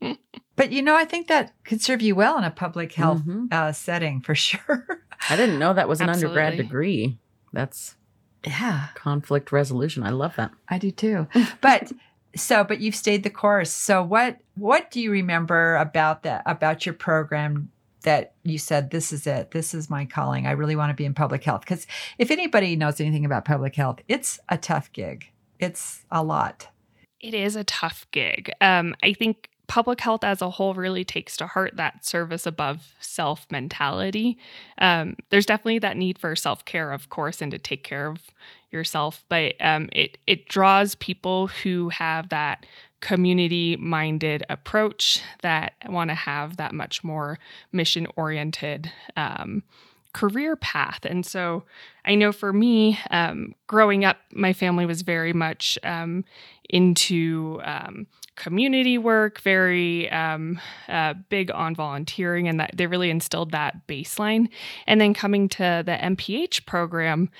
but 0.56 0.72
you 0.72 0.82
know, 0.82 0.96
I 0.96 1.04
think 1.04 1.28
that 1.28 1.52
could 1.64 1.80
serve 1.82 2.02
you 2.02 2.14
well 2.14 2.38
in 2.38 2.44
a 2.44 2.50
public 2.50 2.92
health 2.92 3.22
Mhm. 3.22 3.52
uh, 3.52 3.72
setting 3.72 4.20
for 4.20 4.34
sure. 4.46 5.04
I 5.28 5.36
didn't 5.36 5.58
know 5.58 5.72
that 5.74 5.88
was 5.88 6.00
an 6.00 6.08
undergrad 6.08 6.56
degree. 6.56 7.18
That's 7.52 7.96
yeah, 8.46 8.88
conflict 8.94 9.52
resolution. 9.52 10.02
I 10.02 10.10
love 10.10 10.36
that. 10.36 10.50
I 10.68 10.78
do 10.78 10.90
too. 10.90 11.26
But 11.60 11.92
so, 12.36 12.64
but 12.64 12.80
you've 12.80 12.94
stayed 12.94 13.22
the 13.22 13.30
course. 13.30 13.72
So 13.72 14.02
what 14.02 14.38
what 14.56 14.90
do 14.90 15.00
you 15.00 15.10
remember 15.10 15.76
about 15.76 16.22
that 16.22 16.42
about 16.46 16.86
your 16.86 16.94
program 16.94 17.70
that 18.02 18.32
you 18.44 18.58
said 18.58 18.90
this 18.90 19.12
is 19.12 19.26
it. 19.26 19.50
This 19.50 19.74
is 19.74 19.90
my 19.90 20.04
calling. 20.04 20.46
I 20.46 20.52
really 20.52 20.76
want 20.76 20.90
to 20.90 20.94
be 20.94 21.04
in 21.04 21.14
public 21.14 21.44
health 21.44 21.60
because 21.60 21.86
if 22.18 22.30
anybody 22.30 22.76
knows 22.76 23.00
anything 23.00 23.24
about 23.24 23.44
public 23.44 23.74
health, 23.74 24.00
it's 24.08 24.38
a 24.48 24.56
tough 24.56 24.92
gig. 24.92 25.26
It's 25.58 26.04
a 26.10 26.22
lot. 26.22 26.68
It 27.20 27.34
is 27.34 27.56
a 27.56 27.64
tough 27.64 28.06
gig. 28.12 28.50
Um, 28.62 28.94
I 29.02 29.12
think 29.12 29.49
public 29.70 30.00
health 30.00 30.24
as 30.24 30.42
a 30.42 30.50
whole 30.50 30.74
really 30.74 31.04
takes 31.04 31.36
to 31.36 31.46
heart 31.46 31.76
that 31.76 32.04
service 32.04 32.44
above 32.44 32.92
self 32.98 33.46
mentality. 33.52 34.36
Um, 34.78 35.14
there's 35.30 35.46
definitely 35.46 35.78
that 35.78 35.96
need 35.96 36.18
for 36.18 36.34
self 36.34 36.64
care, 36.64 36.90
of 36.90 37.08
course, 37.08 37.40
and 37.40 37.52
to 37.52 37.58
take 37.58 37.84
care 37.84 38.08
of 38.08 38.18
yourself, 38.72 39.24
but 39.28 39.54
um, 39.60 39.88
it 39.92 40.18
it 40.26 40.48
draws 40.48 40.96
people 40.96 41.46
who 41.46 41.88
have 41.90 42.30
that 42.30 42.66
community 42.98 43.76
minded 43.76 44.44
approach 44.50 45.22
that 45.42 45.74
want 45.88 46.10
to 46.10 46.14
have 46.16 46.56
that 46.56 46.74
much 46.74 47.04
more 47.04 47.38
mission 47.70 48.08
oriented 48.16 48.90
um, 49.16 49.62
career 50.12 50.56
path. 50.56 51.04
And 51.04 51.24
so 51.24 51.62
I 52.04 52.16
know 52.16 52.32
for 52.32 52.52
me, 52.52 52.98
um, 53.10 53.54
growing 53.68 54.04
up, 54.04 54.18
my 54.32 54.52
family 54.52 54.84
was 54.84 55.02
very 55.02 55.32
much 55.32 55.78
um, 55.84 56.24
into 56.68 57.60
um, 57.64 58.08
community 58.36 58.98
work, 58.98 59.40
very 59.40 60.10
um, 60.10 60.60
uh, 60.88 61.14
big 61.28 61.50
on 61.50 61.74
volunteering, 61.74 62.48
and 62.48 62.58
that 62.60 62.72
they 62.76 62.86
really 62.86 63.10
instilled 63.10 63.52
that 63.52 63.86
baseline. 63.86 64.48
And 64.86 65.00
then 65.00 65.14
coming 65.14 65.48
to 65.50 65.82
the 65.84 65.98
MPH 66.00 66.66
program, 66.66 67.30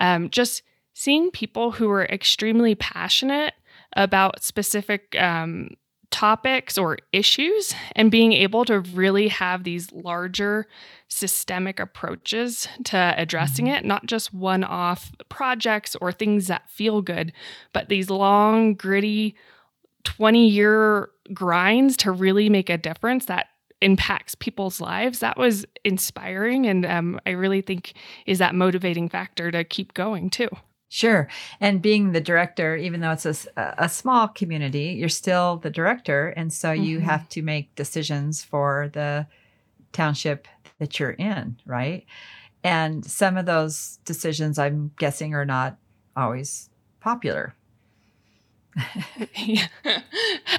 um, 0.00 0.30
just 0.30 0.62
seeing 0.94 1.30
people 1.30 1.72
who 1.72 1.88
were 1.88 2.04
extremely 2.04 2.74
passionate 2.74 3.54
about 3.96 4.42
specific 4.42 5.16
um, 5.18 5.70
topics 6.10 6.76
or 6.76 6.98
issues 7.12 7.74
and 7.94 8.10
being 8.10 8.32
able 8.32 8.64
to 8.64 8.80
really 8.80 9.28
have 9.28 9.64
these 9.64 9.90
larger 9.92 10.66
systemic 11.08 11.80
approaches 11.80 12.68
to 12.84 13.14
addressing 13.16 13.66
it, 13.68 13.84
not 13.84 14.06
just 14.06 14.34
one 14.34 14.64
off 14.64 15.12
projects 15.28 15.96
or 16.00 16.12
things 16.12 16.48
that 16.48 16.68
feel 16.68 17.00
good, 17.02 17.32
but 17.72 17.88
these 17.88 18.10
long, 18.10 18.74
gritty 18.74 19.36
20 20.04 20.48
year 20.48 21.10
grinds 21.32 21.96
to 21.98 22.10
really 22.12 22.48
make 22.48 22.70
a 22.70 22.78
difference 22.78 23.26
that 23.26 23.46
impacts 23.82 24.34
people's 24.34 24.80
lives. 24.80 25.20
That 25.20 25.38
was 25.38 25.64
inspiring. 25.84 26.66
And 26.66 26.84
um, 26.84 27.20
I 27.26 27.30
really 27.30 27.62
think 27.62 27.94
is 28.26 28.38
that 28.38 28.54
motivating 28.54 29.08
factor 29.08 29.50
to 29.50 29.64
keep 29.64 29.94
going 29.94 30.28
too. 30.30 30.48
Sure. 30.92 31.28
And 31.60 31.80
being 31.80 32.12
the 32.12 32.20
director, 32.20 32.76
even 32.76 33.00
though 33.00 33.12
it's 33.12 33.24
a 33.56 33.88
small 33.88 34.26
community, 34.26 34.96
you're 34.98 35.08
still 35.08 35.56
the 35.58 35.70
director. 35.70 36.28
And 36.30 36.52
so 36.52 36.72
you 36.72 36.98
Mhm. 36.98 37.02
have 37.02 37.28
to 37.30 37.42
make 37.42 37.74
decisions 37.76 38.42
for 38.42 38.90
the 38.92 39.26
township 39.92 40.48
that 40.78 40.98
you're 40.98 41.12
in, 41.12 41.56
right? 41.64 42.04
And 42.64 43.04
some 43.04 43.36
of 43.36 43.46
those 43.46 43.98
decisions, 44.04 44.58
I'm 44.58 44.90
guessing, 44.98 45.32
are 45.34 45.44
not 45.46 45.78
always 46.16 46.70
popular. 47.00 47.54
Yeah. 49.34 49.66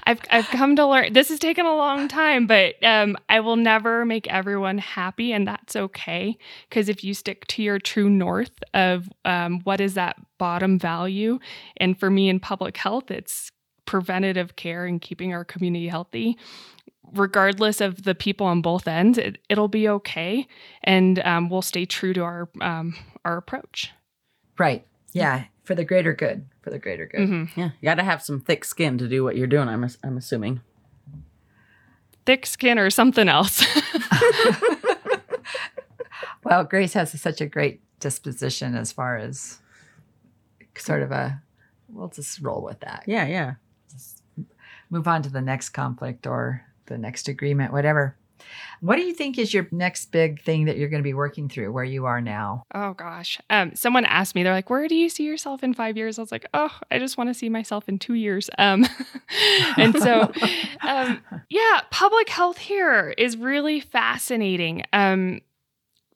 I've 0.06 0.20
I've 0.30 0.48
come 0.48 0.76
to 0.76 0.86
learn 0.86 1.14
this 1.14 1.30
has 1.30 1.40
taken 1.40 1.66
a 1.66 1.76
long 1.76 2.08
time, 2.08 2.48
but 2.48 2.82
um, 2.84 3.18
I 3.30 3.40
will 3.40 3.56
never 3.56 4.06
make 4.06 4.28
everyone 4.28 4.78
happy, 4.78 5.32
and 5.32 5.48
that's 5.48 5.76
okay. 5.76 6.38
Because 6.70 6.90
if 6.90 7.04
you 7.04 7.14
stick 7.14 7.48
to 7.48 7.64
your 7.64 7.80
true 7.80 8.10
north 8.10 8.64
of 8.74 9.10
um, 9.26 9.62
what 9.64 9.82
is 9.82 9.94
that 9.96 10.18
bottom 10.38 10.78
value, 10.78 11.40
and 11.78 12.00
for 12.00 12.10
me 12.10 12.30
in 12.30 12.40
public 12.40 12.78
health, 12.78 13.12
it's 13.12 13.52
preventative 13.86 14.56
care 14.56 14.86
and 14.86 15.02
keeping 15.02 15.34
our 15.34 15.46
community 15.46 15.88
healthy. 15.88 16.38
Regardless 17.14 17.82
of 17.82 18.04
the 18.04 18.16
people 18.16 18.48
on 18.48 18.62
both 18.62 18.88
ends, 18.88 19.18
it, 19.18 19.38
it'll 19.50 19.68
be 19.68 19.88
okay, 19.88 20.48
and 20.84 21.20
um, 21.20 21.50
we'll 21.50 21.62
stay 21.62 21.86
true 21.86 22.14
to 22.14 22.22
our 22.22 22.50
um, 22.62 22.96
our 23.26 23.38
approach. 23.38 23.92
Right. 24.58 24.86
Yeah. 25.14 25.46
For 25.64 25.76
the 25.76 25.84
greater 25.84 26.14
good. 26.14 26.46
For 26.62 26.70
the 26.70 26.80
greater 26.80 27.08
good. 27.08 27.22
Mhm. 27.28 27.50
Yeah, 27.56 27.72
you 27.80 27.86
got 27.86 27.96
to 27.96 28.04
have 28.04 28.22
some 28.22 28.40
thick 28.40 28.64
skin 28.66 28.98
to 29.00 29.08
do 29.08 29.24
what 29.24 29.36
you're 29.36 29.48
doing. 29.48 29.68
I'm 29.68 29.88
I'm 30.04 30.18
assuming. 30.18 30.62
Thick 32.26 32.46
skin 32.46 32.78
or 32.78 32.90
something 32.92 33.28
else. 33.28 33.66
Well, 36.44 36.64
Grace 36.64 36.94
has 36.94 37.20
such 37.22 37.40
a 37.40 37.46
great 37.46 37.82
disposition 38.00 38.76
as 38.76 38.92
far 38.92 39.18
as 39.18 39.60
sort 40.76 41.04
of 41.04 41.12
a, 41.12 41.40
we'll 41.88 42.08
just 42.08 42.40
roll 42.42 42.62
with 42.64 42.80
that. 42.80 43.04
Yeah, 43.06 43.28
yeah. 43.28 43.54
Move 44.90 45.08
on 45.08 45.22
to 45.22 45.30
the 45.30 45.42
next 45.42 45.70
conflict 45.70 46.26
or 46.26 46.66
the 46.88 46.98
next 46.98 47.28
agreement, 47.28 47.72
whatever. 47.72 48.16
What 48.82 48.96
do 48.96 49.04
you 49.04 49.14
think 49.14 49.38
is 49.38 49.54
your 49.54 49.68
next 49.72 50.12
big 50.12 50.42
thing 50.42 50.66
that 50.66 50.78
you're 50.78 50.90
going 50.90 51.02
to 51.02 51.08
be 51.08 51.14
working 51.14 51.50
through 51.50 51.72
where 51.72 51.84
you 51.84 52.06
are 52.06 52.22
now? 52.22 52.64
Oh 52.74 52.94
gosh. 52.94 53.40
Um, 53.50 53.76
someone 53.76 54.06
asked 54.06 54.36
me, 54.36 54.44
they're 54.44 54.54
like, 54.54 54.70
"Where 54.70 54.88
do 54.88 54.96
you 54.96 55.10
see 55.10 55.24
yourself 55.24 55.64
in 55.64 55.74
five 55.74 55.98
years?" 55.98 56.18
I 56.18 56.22
was 56.22 56.32
like, 56.32 56.46
"Oh, 56.54 56.76
I 56.90 57.00
just 57.00 57.18
want 57.18 57.30
to 57.30 57.34
see 57.34 57.50
myself 57.50 57.88
in 57.88 58.00
two 58.00 58.16
years." 58.16 58.50
Um, 58.58 58.88
and 59.78 59.98
so, 59.98 60.32
um, 60.82 61.22
yeah, 61.50 61.82
public 61.92 62.30
health 62.30 62.58
here 62.58 63.14
is 63.18 63.38
really 63.38 63.80
fascinating. 63.80 64.84
Um, 64.94 65.42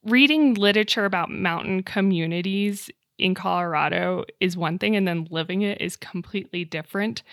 reading 0.03 0.53
literature 0.53 1.05
about 1.05 1.29
mountain 1.29 1.83
communities 1.83 2.89
in 3.17 3.33
Colorado 3.33 4.25
is 4.39 4.57
one 4.57 4.77
thing, 4.77 4.95
and 4.95 5.07
then 5.07 5.27
living 5.29 5.61
it 5.61 5.79
is 5.81 5.95
completely 5.95 6.65
different. 6.65 7.23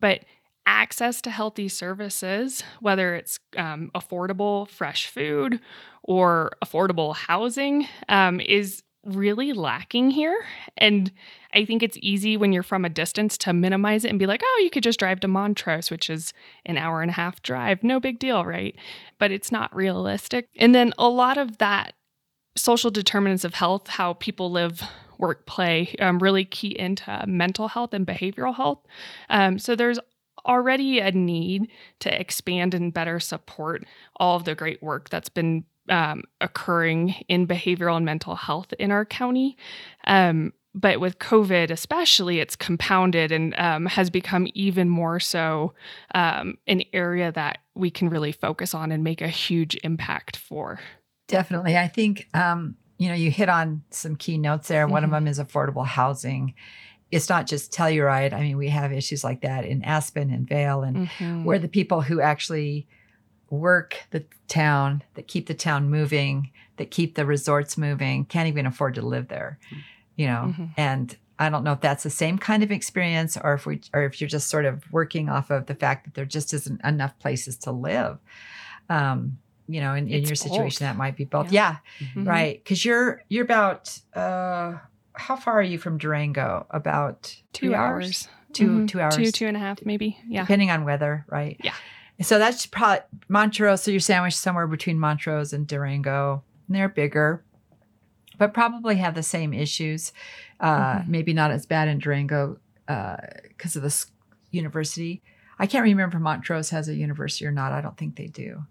But 0.00 0.20
access 0.66 1.20
to 1.22 1.30
healthy 1.30 1.68
services, 1.68 2.62
whether 2.80 3.14
it's 3.14 3.38
um, 3.56 3.90
affordable 3.94 4.68
fresh 4.68 5.06
food 5.06 5.60
or 6.02 6.50
affordable 6.64 7.14
housing, 7.14 7.86
um, 8.08 8.40
is 8.40 8.82
really 9.04 9.52
lacking 9.52 10.10
here. 10.10 10.36
And 10.76 11.12
I 11.54 11.64
think 11.64 11.82
it's 11.82 11.96
easy 12.02 12.36
when 12.36 12.52
you're 12.52 12.64
from 12.64 12.84
a 12.84 12.90
distance 12.90 13.38
to 13.38 13.52
minimize 13.52 14.04
it 14.04 14.10
and 14.10 14.18
be 14.18 14.26
like, 14.26 14.42
oh, 14.44 14.60
you 14.62 14.70
could 14.70 14.82
just 14.82 14.98
drive 14.98 15.20
to 15.20 15.28
Montrose, 15.28 15.90
which 15.90 16.10
is 16.10 16.32
an 16.66 16.76
hour 16.76 17.00
and 17.02 17.10
a 17.10 17.14
half 17.14 17.40
drive. 17.42 17.84
No 17.84 18.00
big 18.00 18.18
deal, 18.18 18.44
right? 18.44 18.74
But 19.18 19.30
it's 19.30 19.52
not 19.52 19.74
realistic. 19.74 20.48
And 20.56 20.74
then 20.74 20.92
a 20.98 21.08
lot 21.08 21.38
of 21.38 21.58
that 21.58 21.94
social 22.56 22.90
determinants 22.90 23.44
of 23.44 23.54
health, 23.54 23.86
how 23.86 24.14
people 24.14 24.50
live, 24.50 24.82
work, 25.18 25.46
play, 25.46 25.94
um, 26.00 26.18
really 26.18 26.44
key 26.44 26.76
into 26.78 27.24
mental 27.26 27.68
health 27.68 27.94
and 27.94 28.06
behavioral 28.06 28.56
health. 28.56 28.80
Um, 29.30 29.58
so 29.58 29.76
there's 29.76 30.00
already 30.46 31.00
a 31.00 31.10
need 31.12 31.68
to 32.00 32.20
expand 32.20 32.74
and 32.74 32.92
better 32.94 33.20
support 33.20 33.84
all 34.16 34.36
of 34.36 34.44
the 34.44 34.54
great 34.54 34.82
work 34.82 35.08
that's 35.10 35.28
been 35.28 35.64
um, 35.88 36.22
occurring 36.40 37.14
in 37.28 37.46
behavioral 37.46 37.96
and 37.96 38.04
mental 38.04 38.34
health 38.34 38.72
in 38.78 38.90
our 38.90 39.04
county. 39.04 39.56
Um, 40.06 40.52
but 40.74 41.00
with 41.00 41.18
COVID, 41.18 41.70
especially, 41.70 42.38
it's 42.38 42.54
compounded 42.54 43.32
and 43.32 43.58
um, 43.58 43.86
has 43.86 44.10
become 44.10 44.46
even 44.52 44.90
more 44.90 45.18
so 45.18 45.72
um, 46.14 46.58
an 46.66 46.82
area 46.92 47.32
that 47.32 47.58
we 47.74 47.90
can 47.90 48.10
really 48.10 48.32
focus 48.32 48.74
on 48.74 48.92
and 48.92 49.02
make 49.02 49.22
a 49.22 49.28
huge 49.28 49.78
impact 49.84 50.36
for. 50.36 50.78
Definitely. 51.28 51.78
I 51.78 51.88
think, 51.88 52.28
um, 52.34 52.76
you 52.98 53.08
know, 53.08 53.14
you 53.14 53.30
hit 53.30 53.48
on 53.48 53.84
some 53.90 54.16
key 54.16 54.36
notes 54.38 54.68
there. 54.68 54.86
One 54.86 55.02
of 55.02 55.08
Mhm. 55.10 55.14
them 55.14 55.26
is 55.28 55.38
affordable 55.38 55.86
housing. 55.86 56.54
It's 57.16 57.28
not 57.28 57.46
just 57.46 57.72
Telluride. 57.72 58.32
I 58.32 58.40
mean, 58.40 58.56
we 58.56 58.68
have 58.68 58.92
issues 58.92 59.24
like 59.24 59.40
that 59.40 59.64
in 59.64 59.82
Aspen 59.84 60.30
and 60.30 60.48
Vail 60.48 60.82
and 60.82 61.08
Mhm. 61.08 61.44
where 61.44 61.58
the 61.58 61.68
people 61.68 62.02
who 62.02 62.20
actually 62.20 62.86
work 63.50 63.96
the 64.10 64.24
town, 64.48 65.02
that 65.14 65.28
keep 65.28 65.46
the 65.46 65.54
town 65.54 65.88
moving, 65.88 66.50
that 66.76 66.90
keep 66.90 67.14
the 67.14 67.24
resorts 67.24 67.78
moving, 67.78 68.24
can't 68.24 68.48
even 68.48 68.66
afford 68.66 68.94
to 68.96 69.02
live 69.02 69.28
there, 69.28 69.58
you 70.16 70.26
know. 70.26 70.54
Mhm. 70.58 70.70
And 70.76 71.16
I 71.38 71.48
don't 71.50 71.64
know 71.64 71.72
if 71.72 71.80
that's 71.80 72.02
the 72.02 72.10
same 72.10 72.38
kind 72.38 72.62
of 72.62 72.70
experience 72.72 73.36
or 73.36 73.54
if 73.54 73.66
we 73.66 73.80
or 73.94 74.04
if 74.04 74.20
you're 74.20 74.28
just 74.28 74.48
sort 74.48 74.64
of 74.64 74.82
working 74.90 75.28
off 75.28 75.50
of 75.50 75.66
the 75.66 75.74
fact 75.74 76.04
that 76.04 76.14
there 76.14 76.24
just 76.24 76.52
isn't 76.54 76.80
enough 76.84 77.18
places 77.18 77.56
to 77.58 77.72
live. 77.72 78.18
Um, 78.88 79.38
you 79.68 79.80
know, 79.80 79.94
in, 79.94 80.08
in 80.08 80.24
your 80.24 80.34
situation 80.36 80.84
both. 80.84 80.88
that 80.92 80.96
might 80.96 81.16
be 81.16 81.24
both. 81.24 81.50
Yeah, 81.52 81.76
Mhm. 82.00 82.26
right. 82.26 82.62
Because 82.62 82.84
you're 82.84 83.22
you're 83.28 83.44
about 83.44 83.96
uh 84.14 84.78
how 85.16 85.36
far 85.36 85.58
are 85.58 85.62
you 85.62 85.78
from 85.78 85.98
Durango? 85.98 86.66
About 86.70 87.22
Two 87.52 87.68
three 87.68 87.74
hours. 87.74 88.28
Two 88.52 88.68
Mhm. 88.68 88.88
two 88.88 89.00
hours. 89.00 89.16
Two, 89.16 89.30
two 89.30 89.46
and 89.46 89.56
a 89.56 89.60
half, 89.60 89.84
maybe. 89.84 90.18
Yeah. 90.26 90.42
depending 90.42 90.70
on 90.70 90.84
weather, 90.84 91.24
right? 91.28 91.58
Yeah. 91.62 91.74
So 92.22 92.38
that's 92.38 92.64
probably 92.66 93.00
Montrose. 93.28 93.82
So 93.82 93.90
you're 93.90 94.00
sandwiched 94.00 94.38
somewhere 94.38 94.66
between 94.66 94.98
Montrose 94.98 95.52
and 95.52 95.66
Durango. 95.66 96.42
And 96.66 96.74
they're 96.76 96.88
bigger, 96.88 97.44
but 98.38 98.54
probably 98.54 98.96
have 98.96 99.14
the 99.14 99.22
same 99.22 99.52
issues. 99.52 100.12
Uh, 100.58 101.00
Mhm. 101.00 101.08
Maybe 101.08 101.32
not 101.34 101.50
as 101.50 101.66
bad 101.66 101.88
in 101.88 101.98
Durango 101.98 102.58
because 102.86 103.76
of 103.76 103.82
the 103.82 103.86
s- 103.86 104.10
university. 104.50 105.22
I 105.58 105.66
can't 105.66 105.84
remember 105.84 106.16
if 106.16 106.22
Montrose 106.22 106.70
has 106.70 106.88
a 106.88 106.94
university 106.94 107.46
or 107.46 107.52
not. 107.52 107.72
I 107.72 107.80
don't 107.80 107.96
think 107.96 108.16
they 108.16 108.26
do. 108.28 108.64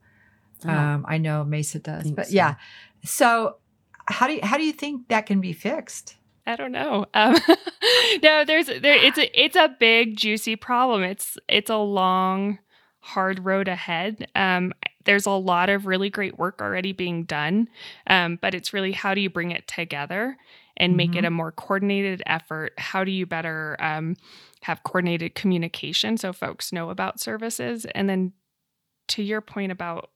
Oh, 0.66 0.70
Um, 0.70 1.06
I 1.08 1.18
know 1.20 1.44
Mesa 1.44 1.80
does, 1.80 2.10
but 2.12 2.28
so. 2.28 2.34
yeah. 2.34 2.56
So 3.04 3.58
how 4.08 4.26
do 4.28 4.34
you, 4.34 4.40
how 4.44 4.58
do 4.58 4.64
you 4.64 4.72
think 4.74 5.08
that 5.10 5.26
can 5.28 5.42
be 5.42 5.54
fixed? 5.54 6.18
I 6.48 6.56
don't 6.56 6.72
know. 6.72 7.06
Um, 7.14 7.36
no, 8.24 8.46
there's 8.46 8.68
there. 8.68 9.04
It's 9.04 9.18
a 9.18 9.44
it's 9.44 9.56
a 9.56 9.76
big 9.80 10.16
juicy 10.18 10.56
problem. 10.56 11.04
It's 11.04 11.38
it's 11.48 11.70
a 11.70 11.78
long, 11.78 12.60
hard 13.00 13.44
road 13.44 13.68
ahead. 13.68 14.28
Um, 14.36 14.74
there's 15.06 15.26
a 15.26 15.32
lot 15.32 15.70
of 15.70 15.86
really 15.86 16.10
great 16.10 16.38
work 16.38 16.62
already 16.62 16.92
being 16.92 17.24
done, 17.24 17.68
um, 18.08 18.38
but 18.42 18.54
it's 18.54 18.74
really 18.74 18.92
how 18.92 19.14
do 19.14 19.22
you 19.22 19.30
bring 19.30 19.52
it 19.52 19.68
together 19.68 20.38
and 20.78 20.98
make 20.98 21.16
it 21.16 21.24
a 21.24 21.30
more 21.30 21.52
coordinated 21.52 22.22
effort? 22.26 22.74
How 22.78 23.04
do 23.04 23.12
you 23.12 23.26
better 23.26 23.78
um, 23.80 24.16
have 24.62 24.84
coordinated 24.84 25.34
communication 25.34 26.18
so 26.18 26.34
folks 26.34 26.74
know 26.74 26.90
about 26.90 27.20
services? 27.20 27.86
And 27.96 28.10
then, 28.10 28.34
to 29.10 29.24
your 29.24 29.42
point 29.42 29.72
about 29.72 30.10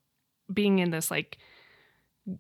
being 0.52 0.80
in 0.80 0.90
this 0.92 1.12
like 1.12 1.38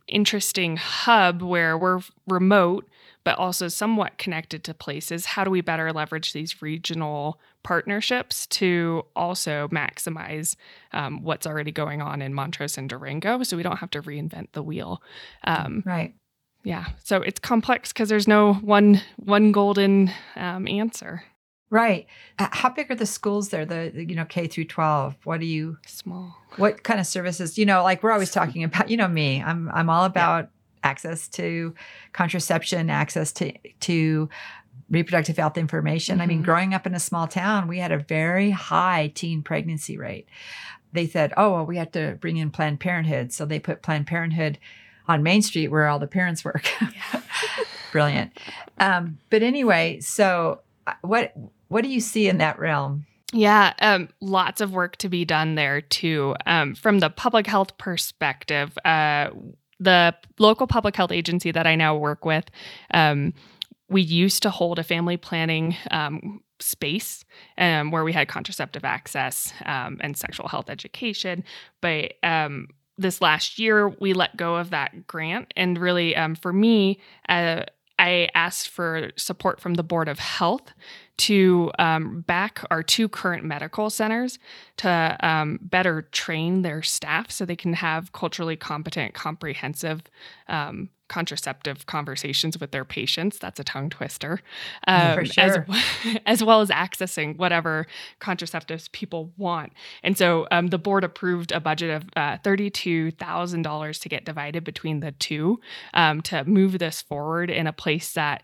interesting 0.08 0.77
hub 0.77 1.41
where 1.41 1.77
we're 1.77 2.01
remote 2.27 2.88
but 3.24 3.38
also 3.38 3.68
somewhat 3.68 4.18
connected 4.18 4.64
to 4.64 4.74
places. 4.74 5.26
How 5.26 5.44
do 5.44 5.52
we 5.52 5.62
better 5.62 5.92
leverage 5.92 6.34
these 6.34 6.62
regional 6.62 7.40
partnerships 7.64 8.48
to 8.48 9.06
also 9.16 9.68
maximize 9.70 10.56
um, 10.94 11.22
what's 11.24 11.46
already 11.46 11.72
going 11.72 12.02
on 12.02 12.22
in 12.22 12.34
Montrose 12.34 12.78
and 12.78 12.90
Durango 12.90 13.44
so 13.44 13.58
we 13.58 13.64
don't 13.64 13.78
have 13.78 13.92
to 13.92 14.02
reinvent 14.02 14.48
the 14.54 14.64
wheel? 14.64 15.02
Um, 15.44 15.84
Right. 15.86 16.14
yeah, 16.64 16.86
so 17.04 17.18
it's 17.22 17.40
complex 17.40 17.92
because 17.92 18.10
there's 18.10 18.28
no 18.28 18.54
one 18.56 19.02
one 19.18 19.52
golden 19.52 20.12
um, 20.36 20.68
answer. 20.68 21.24
Right. 21.72 22.08
Uh, 22.40 22.48
How 22.52 22.70
big 22.70 22.90
are 22.90 22.96
the 22.96 23.06
schools 23.06 23.50
there? 23.50 23.64
The 23.64 23.92
the, 23.94 24.04
you 24.04 24.16
know 24.16 24.26
K 24.26 24.48
through 24.48 24.66
twelve. 24.66 25.16
What 25.24 25.40
do 25.40 25.46
you? 25.46 25.78
Small. 25.86 26.36
What 26.58 26.82
kind 26.84 27.00
of 27.00 27.06
services? 27.06 27.60
You 27.60 27.66
know, 27.68 27.84
like 27.84 28.02
we're 28.02 28.12
always 28.12 28.32
talking 28.32 28.64
about. 28.64 28.90
You 28.90 28.98
know 28.98 29.08
me. 29.08 29.44
I'm 29.44 29.70
I'm 29.70 29.88
all 29.88 30.06
about 30.06 30.50
access 30.83 31.27
to 31.29 31.74
contraception, 32.13 32.89
access 32.89 33.31
to 33.33 33.51
to 33.81 34.29
reproductive 34.89 35.38
health 35.38 35.57
information. 35.57 36.19
I 36.19 36.25
mean, 36.25 36.41
Mhm. 36.41 36.45
growing 36.45 36.74
up 36.74 36.88
in 36.88 36.95
a 36.95 37.00
small 37.00 37.27
town, 37.27 37.67
we 37.67 37.77
had 37.77 37.91
a 37.91 38.00
very 38.00 38.50
high 38.50 39.12
teen 39.13 39.43
pregnancy 39.43 39.98
rate. 39.98 40.27
They 40.91 41.05
said, 41.05 41.31
"Oh, 41.38 41.53
well, 41.53 41.65
we 41.65 41.77
have 41.77 41.91
to 41.91 42.17
bring 42.19 42.38
in 42.38 42.50
Planned 42.50 42.79
Parenthood," 42.79 43.31
so 43.31 43.45
they 43.45 43.59
put 43.59 43.83
Planned 43.83 44.07
Parenthood 44.07 44.57
on 45.07 45.21
Main 45.21 45.41
Street 45.43 45.67
where 45.67 45.88
all 45.88 46.00
the 46.00 46.07
parents 46.07 46.43
work. 46.43 46.67
Brilliant. 47.91 48.31
Um, 48.79 49.17
but 49.29 49.43
anyway, 49.43 50.00
so 50.00 50.62
uh, 50.88 50.93
what 51.01 51.33
what 51.67 51.83
do 51.83 51.89
you 51.89 52.00
see 52.00 52.27
in 52.27 52.39
that 52.39 52.57
realm? 52.57 53.05
Yeah, 53.31 53.74
um, 53.79 54.09
lots 54.21 54.59
of 54.59 54.71
work 54.71 54.95
to 54.98 55.09
be 55.09 55.24
done 55.24 55.53
there 55.53 55.81
too. 55.81 56.36
Um, 56.48 56.74
from 56.74 56.98
the 57.00 57.12
public 57.12 57.45
health 57.45 57.77
perspective, 57.77 58.75
uh, 58.86 59.29
the 59.79 60.15
local 60.38 60.67
public 60.67 60.95
health 60.95 61.12
agency 61.12 61.51
that 61.51 61.65
I 61.65 61.75
now 61.75 61.95
work 61.95 62.25
with, 62.25 62.45
um, 62.93 63.33
we 63.89 64.01
used 64.01 64.43
to 64.43 64.50
hold 64.50 64.79
a 64.79 64.83
family 64.83 65.17
planning 65.17 65.75
um, 65.91 66.41
space 66.59 67.25
um, 67.57 67.91
where 67.91 68.03
we 68.03 68.13
had 68.13 68.27
contraceptive 68.27 68.83
access 68.83 69.53
um, 69.65 69.98
and 70.01 70.15
sexual 70.15 70.48
health 70.48 70.69
education. 70.69 71.43
But 71.81 72.13
um, 72.24 72.67
this 72.98 73.21
last 73.21 73.57
year, 73.57 73.89
we 73.89 74.13
let 74.13 74.38
go 74.38 74.57
of 74.57 74.69
that 74.71 75.07
grant. 75.07 75.53
And 75.55 75.77
really, 75.77 76.15
um, 76.15 76.36
for 76.36 76.53
me, 76.53 77.00
uh, 77.27 77.63
I 77.98 78.29
asked 78.33 78.69
for 78.69 79.12
support 79.17 79.59
from 79.59 79.74
the 79.75 79.83
Board 79.83 80.07
of 80.07 80.19
Health 80.19 80.74
to 81.20 81.70
um, 81.77 82.22
back 82.22 82.64
our 82.72 82.82
two 82.82 83.10
current 83.10 83.44
medical 83.44 83.90
centers 83.90 84.40
to 84.77 85.18
um, 85.22 85.60
better 85.62 86.03
train 86.14 86.62
their 86.62 86.82
staff 86.82 87.29
so 87.29 87.46
they 87.46 87.58
can 87.58 87.74
have 87.74 88.14
culturally 88.14 88.55
competent, 88.55 89.14
comprehensive 89.14 90.03
um, 90.48 90.90
contraceptive 91.10 91.86
conversations 91.88 92.58
with 92.58 92.72
their 92.72 92.86
patients. 92.86 93.38
That's 93.38 93.60
a 93.60 93.64
tongue 93.64 93.90
twister. 93.90 94.40
Um, 94.88 95.25
sure. 95.25 95.66
as, 95.68 96.18
as 96.25 96.44
well 96.44 96.62
as 96.62 96.70
accessing 96.70 97.36
whatever 97.38 97.86
contraceptives 98.22 98.90
people 98.92 99.34
want. 99.36 99.74
And 100.03 100.18
so 100.18 100.48
um, 100.51 100.68
the 100.68 100.77
board 100.77 101.03
approved 101.03 101.51
a 101.51 101.60
budget 101.60 101.90
of 101.90 102.03
uh, 102.16 102.38
$32,000 102.38 104.01
to 104.01 104.10
get 104.10 104.24
divided 104.24 104.64
between 104.64 105.01
the 105.01 105.12
two 105.12 105.60
um, 105.94 106.22
to 106.22 106.46
move 106.46 106.79
this 106.79 107.01
forward 107.01 107.50
in 107.50 107.68
a 107.68 107.74
place 107.74 108.14
that 108.14 108.44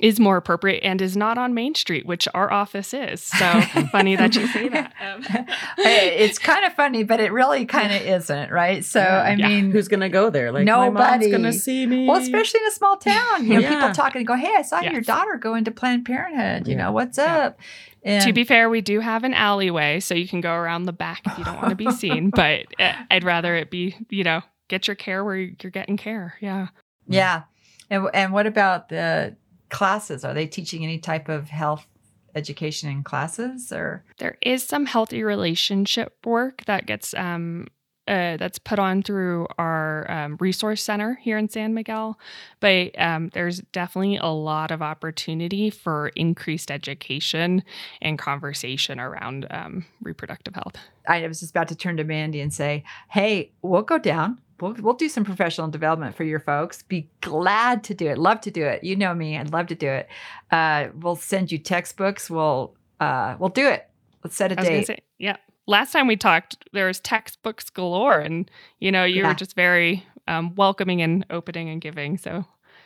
is 0.00 0.18
more 0.18 0.36
appropriate 0.38 0.80
and 0.82 1.02
is 1.02 1.16
not 1.16 1.36
on 1.36 1.52
Main 1.52 1.74
Street, 1.74 2.06
which 2.06 2.26
our 2.32 2.50
office 2.52 2.94
is. 2.94 3.22
So 3.22 3.60
funny 3.92 4.16
that 4.16 4.34
you 4.34 4.46
say 4.46 4.68
that. 4.70 4.92
Um, 5.00 5.22
it's 5.78 6.38
kind 6.38 6.64
of 6.64 6.72
funny, 6.74 7.02
but 7.04 7.20
it 7.20 7.30
really 7.30 7.66
kind 7.66 7.92
of 7.92 8.00
isn't, 8.00 8.50
right? 8.50 8.84
So 8.84 9.00
Yeah. 9.00 9.22
I 9.22 9.34
Yeah. 9.34 9.48
mean, 9.48 9.70
Who's 9.70 9.88
gonna 9.88 10.08
go 10.08 10.30
there? 10.30 10.50
Like 10.50 10.66
my 10.66 10.88
mom's 10.88 11.26
gonna 11.28 11.52
see 11.52 11.86
me. 11.86 12.08
well, 12.08 12.16
especially 12.20 12.60
in 12.60 12.66
a 12.68 12.70
small 12.72 12.96
town, 12.96 13.44
you 13.46 13.54
know, 13.60 13.68
people 13.68 13.90
Yeah. 13.96 14.10
and 14.14 14.26
go, 14.26 14.34
"Hey, 14.34 14.52
I 14.56 14.62
saw 14.62 14.80
your 14.80 15.02
daughter 15.02 15.36
go 15.36 15.54
into 15.54 15.70
Planned 15.70 16.04
Parenthood. 16.06 16.66
You 16.66 16.74
Yeah. 16.76 16.84
know, 16.84 16.92
what's 16.92 17.18
Yeah. 17.18 17.24
up?" 17.34 17.60
And 18.02 18.24
to 18.26 18.32
be 18.32 18.44
fair, 18.44 18.68
we 18.70 18.80
do 18.80 18.98
have 19.00 19.22
an 19.24 19.34
alleyway, 19.34 20.00
so 20.00 20.14
you 20.14 20.26
can 20.26 20.40
go 20.40 20.52
around 20.54 20.84
the 20.86 20.92
back 20.92 21.20
if 21.26 21.38
you 21.38 21.44
don't 21.44 21.56
want 21.56 21.68
to 21.68 21.76
be 21.76 21.90
seen. 21.92 22.30
But 22.30 22.66
uh, 22.80 22.94
I'd 23.10 23.24
rather 23.24 23.54
it 23.54 23.70
be, 23.70 23.94
you 24.08 24.24
know, 24.24 24.40
get 24.68 24.88
your 24.88 24.96
care 24.96 25.22
where 25.24 25.36
you're 25.36 25.70
getting 25.70 25.96
care. 25.98 26.34
Yeah. 26.40 26.68
yeah, 27.06 27.42
and 27.90 28.08
and 28.14 28.32
what 28.32 28.46
about 28.46 28.88
the 28.88 29.36
classes? 29.72 30.24
Are 30.24 30.34
they 30.34 30.46
teaching 30.46 30.84
any 30.84 30.98
type 30.98 31.28
of 31.28 31.48
health 31.48 31.86
education 32.34 32.88
in 32.88 33.02
classes 33.02 33.72
or? 33.72 34.04
There 34.18 34.38
is 34.40 34.62
some 34.62 34.86
healthy 34.86 35.24
relationship 35.24 36.14
work 36.24 36.64
that 36.66 36.86
gets 36.86 37.14
um 37.14 37.66
uh, 38.08 38.36
that's 38.36 38.58
put 38.58 38.80
on 38.80 39.00
through 39.00 39.46
our 39.58 40.10
um, 40.10 40.36
resource 40.40 40.82
center 40.82 41.14
here 41.22 41.38
in 41.38 41.48
San 41.48 41.72
Miguel, 41.72 42.18
but 42.58 42.98
um, 43.00 43.30
there's 43.32 43.60
definitely 43.72 44.16
a 44.16 44.26
lot 44.26 44.72
of 44.72 44.82
opportunity 44.82 45.70
for 45.70 46.08
increased 46.16 46.72
education 46.72 47.62
and 48.00 48.18
conversation 48.18 48.98
around 48.98 49.46
um, 49.50 49.86
reproductive 50.02 50.54
health. 50.54 50.74
I 51.06 51.26
was 51.28 51.40
just 51.40 51.52
about 51.52 51.68
to 51.68 51.76
turn 51.76 51.96
to 51.98 52.04
Mandy 52.04 52.40
and 52.40 52.52
say, 52.52 52.82
"Hey, 53.08 53.52
we'll 53.62 53.82
go 53.82 53.98
down. 53.98 54.38
We'll 54.62 54.74
we'll 54.74 54.94
do 54.94 55.08
some 55.08 55.24
professional 55.24 55.66
development 55.68 56.16
for 56.16 56.22
your 56.24 56.38
folks. 56.38 56.82
Be 56.84 57.10
glad 57.20 57.82
to 57.84 57.94
do 57.94 58.06
it. 58.06 58.16
Love 58.16 58.40
to 58.42 58.50
do 58.52 58.64
it. 58.64 58.84
You 58.84 58.94
know 58.96 59.12
me. 59.12 59.36
I'd 59.36 59.52
love 59.52 59.66
to 59.66 59.74
do 59.74 59.88
it. 59.88 60.08
Uh, 60.52 60.88
we'll 60.94 61.16
send 61.16 61.50
you 61.50 61.58
textbooks. 61.58 62.30
We'll 62.30 62.74
uh, 63.00 63.34
we'll 63.40 63.48
do 63.48 63.66
it. 63.68 63.88
Let's 64.22 64.36
set 64.36 64.52
a 64.52 64.54
I 64.56 64.60
was 64.60 64.68
gonna 64.68 64.78
date. 64.80 64.86
say, 64.86 64.98
yeah. 65.18 65.36
Last 65.66 65.92
time 65.92 66.06
we 66.06 66.16
talked, 66.16 66.56
there 66.72 66.86
was 66.86 67.00
textbooks 67.00 67.70
galore, 67.70 68.20
and 68.20 68.48
you 68.78 68.92
know 68.92 69.04
you 69.04 69.22
Yeah. 69.22 69.28
were 69.28 69.34
just 69.34 69.56
very 69.56 70.06
um, 70.28 70.54
welcoming 70.54 71.02
and 71.02 71.26
opening 71.30 71.68
and 71.68 71.80
giving. 71.80 72.16
So 72.16 72.44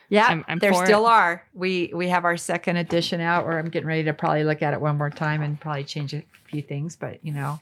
yeah, 0.09 0.27
I'm- 0.27 0.45
I'm 0.49 0.59
there 0.59 0.73
still 0.73 1.07
it. 1.07 1.11
are. 1.11 1.45
We 1.53 1.91
we 1.95 2.09
have 2.09 2.25
our 2.25 2.39
second 2.39 2.79
edition 2.79 3.21
out, 3.21 3.45
where 3.47 3.59
I'm 3.59 3.69
getting 3.69 3.87
ready 3.89 4.05
to 4.05 4.15
probably 4.15 4.45
look 4.45 4.63
at 4.63 4.73
it 4.73 4.81
one 4.81 4.97
more 4.97 5.11
time 5.11 5.43
and 5.43 5.61
probably 5.61 5.85
change 5.85 6.15
a 6.15 6.23
few 6.45 6.63
things. 6.63 6.97
But 6.97 7.19
you 7.23 7.33
know, 7.33 7.61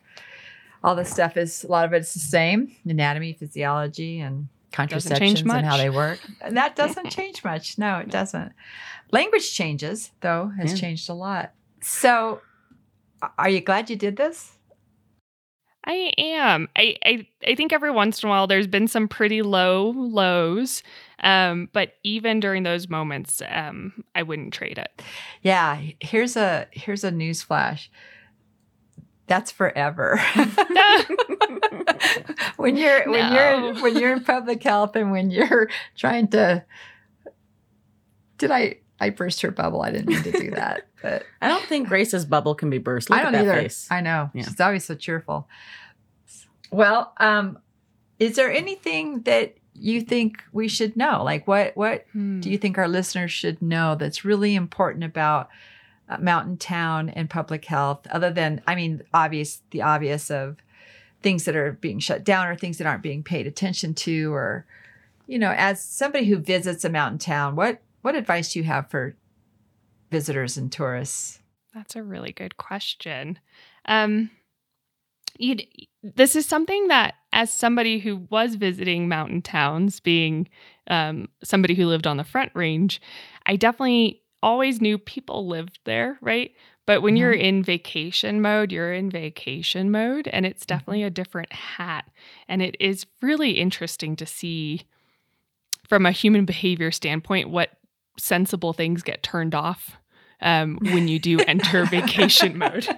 all 0.85 0.95
this 0.95 1.11
stuff 1.11 1.37
is 1.37 1.65
a 1.65 1.69
lot 1.69 1.85
of 1.85 1.93
it's 1.93 2.15
the 2.15 2.21
same: 2.21 2.71
anatomy, 2.85 3.33
physiology, 3.33 4.21
and 4.21 4.49
Doesn't 4.71 4.91
change 5.19 5.43
contraceptions 5.43 5.51
and 5.53 5.67
how 5.67 5.77
they 5.77 5.91
work. 5.91 6.21
And 6.43 6.57
that 6.57 6.77
doesn't 6.77 7.11
change 7.11 7.43
much. 7.43 7.79
No, 7.79 7.99
it 7.99 8.11
doesn't. 8.11 8.53
Language 9.11 9.53
changes, 9.55 10.11
though, 10.21 10.53
has 10.59 10.73
Yeah. 10.73 10.79
changed 10.79 11.09
a 11.09 11.15
lot. 11.15 11.53
So, 11.81 12.41
are 13.39 13.49
you 13.49 13.61
glad 13.61 13.89
you 13.91 13.97
did 13.97 14.17
this? 14.17 14.53
I 15.87 16.13
am. 16.17 16.69
I, 16.77 16.97
I 17.05 17.27
I 17.47 17.55
think 17.55 17.73
every 17.73 17.91
once 17.91 18.23
in 18.23 18.29
a 18.29 18.31
while 18.31 18.47
there's 18.47 18.67
been 18.67 18.89
some 18.89 19.07
pretty 19.07 19.43
low 19.43 19.91
lows, 19.91 20.83
um, 21.21 21.69
but 21.75 21.93
even 22.03 22.41
during 22.41 22.63
those 22.63 22.89
moments, 22.89 23.43
um, 23.51 24.03
I 24.15 24.23
wouldn't 24.23 24.55
trade 24.55 24.79
it. 24.79 25.03
Yeah. 25.43 25.79
Here's 26.01 26.37
a 26.37 26.67
here's 26.71 27.05
a 27.05 27.11
news 27.11 27.43
flash. 27.43 27.91
That's 29.27 29.51
forever. 29.51 30.21
when 32.57 32.77
you're 32.77 33.11
when 33.11 33.33
you're 33.33 33.75
when 33.83 33.97
you're 33.97 34.13
in 34.13 34.25
public 34.25 34.63
health 34.63 34.97
and 34.97 35.11
when 35.11 35.31
you're 35.31 35.69
trying 35.97 36.29
to 36.29 36.65
did 38.39 38.51
I 38.51 38.79
I 39.01 39.11
burst 39.11 39.43
her 39.43 39.51
bubble? 39.51 39.83
I 39.83 39.91
didn't 39.91 40.09
mean 40.09 40.23
to 40.23 40.33
do 40.33 40.51
that, 40.53 40.87
but 41.03 41.25
I 41.43 41.49
don't 41.49 41.65
think 41.65 41.89
Grace's 41.89 42.25
bubble 42.25 42.55
can 42.55 42.71
be 42.71 42.79
burst. 42.79 43.11
Look 43.11 43.19
I 43.19 43.23
don't 43.23 43.35
at 43.35 43.45
that 43.45 43.51
either. 43.53 43.63
face. 43.63 43.89
I 43.91 44.01
know. 44.01 44.31
Yeah. 44.35 44.45
She's 44.45 44.61
always 44.61 44.85
so 44.85 44.95
cheerful. 44.95 45.49
Well, 46.71 47.13
um, 47.19 47.59
is 48.19 48.37
there 48.37 48.51
anything 48.53 49.23
that 49.23 49.57
you 49.75 50.01
think 50.03 50.43
we 50.53 50.69
should 50.69 50.97
know? 50.97 51.23
Like 51.25 51.47
what 51.49 51.77
what 51.77 52.05
Hmm. 52.13 52.41
do 52.41 52.51
you 52.51 52.59
think 52.59 52.79
our 52.79 52.89
listeners 52.89 53.33
should 53.33 53.61
know 53.63 53.95
that's 53.95 54.25
really 54.25 54.55
important 54.55 55.05
about 55.05 55.49
uh, 56.09 56.19
Mountain 56.19 56.59
Town 56.59 57.09
and 57.11 57.31
public 57.31 57.65
health 57.65 58.07
other 58.11 58.31
than 58.31 58.63
I 58.67 58.75
mean 58.75 59.03
obvious 59.13 59.63
the 59.71 59.83
obvious 59.83 60.31
of 60.31 60.59
things 61.23 61.45
that 61.45 61.57
are 61.57 61.73
being 61.73 61.99
shut 61.99 62.25
down 62.25 62.47
or 62.47 62.57
things 62.57 62.79
that 62.79 62.87
aren't 62.87 63.03
being 63.03 63.23
paid 63.23 63.47
attention 63.47 63.95
to 63.95 64.33
or 64.33 64.67
you 65.27 65.39
know 65.39 65.55
as 65.57 65.83
somebody 65.83 66.27
who 66.27 66.37
visits 66.37 66.85
a 66.85 66.91
mountain 66.91 67.19
town 67.19 67.57
what 67.57 67.81
what 68.03 68.15
advice 68.15 68.53
do 68.53 68.59
you 68.59 68.65
have 68.65 68.91
for 68.91 69.17
visitors 70.11 70.57
and 70.57 70.71
tourists 70.71 71.41
That's 71.75 71.97
a 71.97 72.03
really 72.03 72.33
good 72.33 72.57
question. 72.57 73.39
Um, 73.87 74.31
you'd, 75.39 75.67
this 76.03 76.37
is 76.37 76.47
something 76.47 76.89
that, 76.89 77.15
as 77.33 77.53
somebody 77.53 77.99
who 77.99 78.27
was 78.31 78.55
visiting 78.55 79.09
mountain 79.09 79.43
towns, 79.43 79.99
being 79.99 80.49
um, 80.89 81.29
somebody 81.43 81.75
who 81.75 81.87
lived 81.87 82.07
on 82.07 82.17
the 82.17 82.25
Front 82.25 82.53
Range, 82.55 83.01
I 83.47 83.57
definitely 83.57 84.23
always 84.45 84.81
knew 84.81 84.99
people 84.99 85.49
lived 85.49 85.81
there, 85.85 86.19
right? 86.21 86.53
But 86.87 87.01
when 87.01 87.17
you're 87.17 87.33
in 87.33 87.63
vacation 87.63 88.43
mode, 88.43 88.71
you're 88.71 88.93
in 88.93 89.11
vacation 89.11 89.91
mode, 89.91 90.29
and 90.29 90.45
it's 90.45 90.67
definitely 90.67 91.03
a 91.03 91.11
different 91.11 91.51
hat. 91.53 92.11
And 92.47 92.61
it 92.61 92.77
is 92.79 93.07
really 93.23 93.53
interesting 93.53 94.17
to 94.17 94.27
see 94.27 94.83
from 95.89 96.05
a 96.05 96.13
human 96.13 96.45
behavior 96.53 96.91
standpoint 96.91 97.49
what 97.49 97.71
sensible 98.19 98.75
things 98.75 99.03
get 99.03 99.23
turned 99.23 99.55
off 99.55 99.97
um, 100.43 100.79
when 100.83 101.09
you 101.09 101.19
do 101.19 101.41
enter 101.41 101.85
vacation 101.87 102.59
mode. 102.59 102.85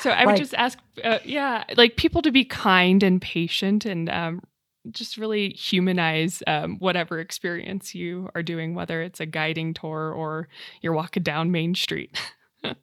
so 0.00 0.10
I 0.10 0.24
would 0.24 0.32
Like- 0.32 0.38
just 0.38 0.54
ask, 0.54 0.78
uh, 1.02 1.18
yeah, 1.24 1.64
like 1.76 1.96
people 1.96 2.22
to 2.22 2.30
be 2.30 2.44
kind 2.44 3.02
and 3.02 3.20
patient 3.20 3.84
and 3.84 4.08
um, 4.08 4.42
just 4.90 5.16
really 5.16 5.50
humanize 5.50 6.42
um, 6.46 6.76
whatever 6.78 7.18
experience 7.18 7.94
you 7.94 8.28
are 8.34 8.42
doing, 8.42 8.74
whether 8.74 9.02
it's 9.02 9.20
a 9.20 9.26
guiding 9.26 9.74
tour 9.74 10.12
or 10.12 10.48
you're 10.82 10.92
walking 10.92 11.22
down 11.22 11.50
Main 11.50 11.74
Street. 11.74 12.16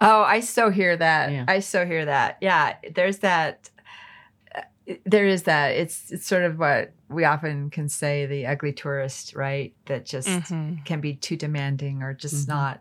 Oh, 0.00 0.22
I 0.22 0.40
so 0.40 0.70
hear 0.70 0.96
that. 0.96 1.30
Yeah. 1.30 1.44
I 1.46 1.60
so 1.60 1.84
hear 1.84 2.06
that. 2.06 2.38
Yeah, 2.40 2.76
there's 2.94 3.18
that. 3.18 3.68
uh, 4.56 4.62
There 5.04 5.26
is 5.26 5.42
that. 5.42 5.72
It's 5.72 6.10
it's 6.10 6.26
sort 6.26 6.44
of 6.44 6.58
what 6.58 6.94
we 7.10 7.24
often 7.24 7.68
can 7.68 7.88
say 7.90 8.24
the 8.24 8.46
ugly 8.46 8.72
tourist, 8.72 9.34
right? 9.36 9.74
That 9.86 10.06
just 10.06 10.28
Mhm. 10.28 10.82
can 10.86 11.02
be 11.02 11.14
too 11.14 11.36
demanding 11.36 12.02
or 12.02 12.14
just 12.14 12.46
Mhm. 12.46 12.48
not 12.48 12.80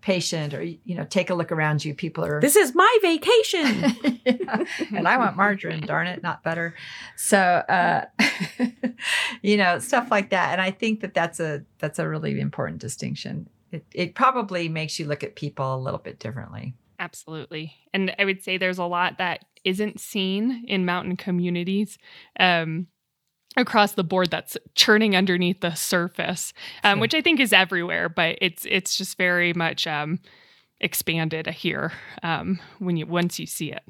patient, 0.00 0.54
or 0.54 0.62
you 0.62 0.94
know, 0.94 1.04
take 1.04 1.30
a 1.30 1.34
look 1.34 1.52
around 1.52 1.84
you. 1.84 1.94
People 1.94 2.24
are 2.24 2.40
This 2.40 2.56
is 2.56 2.74
my 2.74 2.98
vacation. 3.02 3.96
Yeah. 4.22 4.64
and 4.94 5.08
I 5.08 5.16
want 5.16 5.36
margarine, 5.36 5.80
darn 5.80 6.06
it, 6.06 6.22
not 6.22 6.42
butter. 6.42 6.74
So, 7.16 7.38
uh, 7.38 8.04
you 9.42 9.56
know, 9.56 9.78
stuff 9.78 10.10
like 10.10 10.30
that. 10.30 10.52
And 10.52 10.60
I 10.60 10.70
think 10.70 11.00
that 11.00 11.14
that's 11.14 11.40
a 11.40 11.62
that's 11.78 11.98
a 11.98 12.08
really 12.08 12.38
important 12.38 12.80
distinction. 12.80 13.48
It, 13.72 13.84
it 13.92 14.14
probably 14.14 14.68
makes 14.68 14.98
you 14.98 15.06
look 15.06 15.24
at 15.24 15.36
people 15.36 15.74
a 15.74 15.78
little 15.78 15.98
bit 15.98 16.18
differently. 16.18 16.74
Absolutely. 16.98 17.72
And 17.94 18.14
I 18.18 18.24
would 18.24 18.42
say 18.42 18.58
there's 18.58 18.78
a 18.78 18.84
lot 18.84 19.18
that 19.18 19.44
isn't 19.64 20.00
seen 20.00 20.64
in 20.68 20.84
mountain 20.84 21.16
communities 21.16 21.98
um, 22.38 22.86
across 23.56 23.92
the 23.92 24.04
board 24.04 24.30
that's 24.30 24.56
churning 24.74 25.16
underneath 25.16 25.60
the 25.60 25.74
surface, 25.74 26.52
um, 26.84 26.96
Sure. 26.96 27.00
which 27.00 27.14
I 27.14 27.20
think 27.20 27.40
is 27.40 27.52
everywhere, 27.52 28.08
but 28.08 28.38
it's 28.40 28.66
it's 28.68 28.96
just 28.96 29.16
very 29.18 29.52
much 29.52 29.86
um, 29.86 30.20
expanded 30.80 31.46
here 31.48 31.92
um, 32.22 32.58
when 32.78 32.96
you 32.96 33.06
once 33.06 33.38
you 33.38 33.46
see 33.46 33.72
it. 33.72 33.82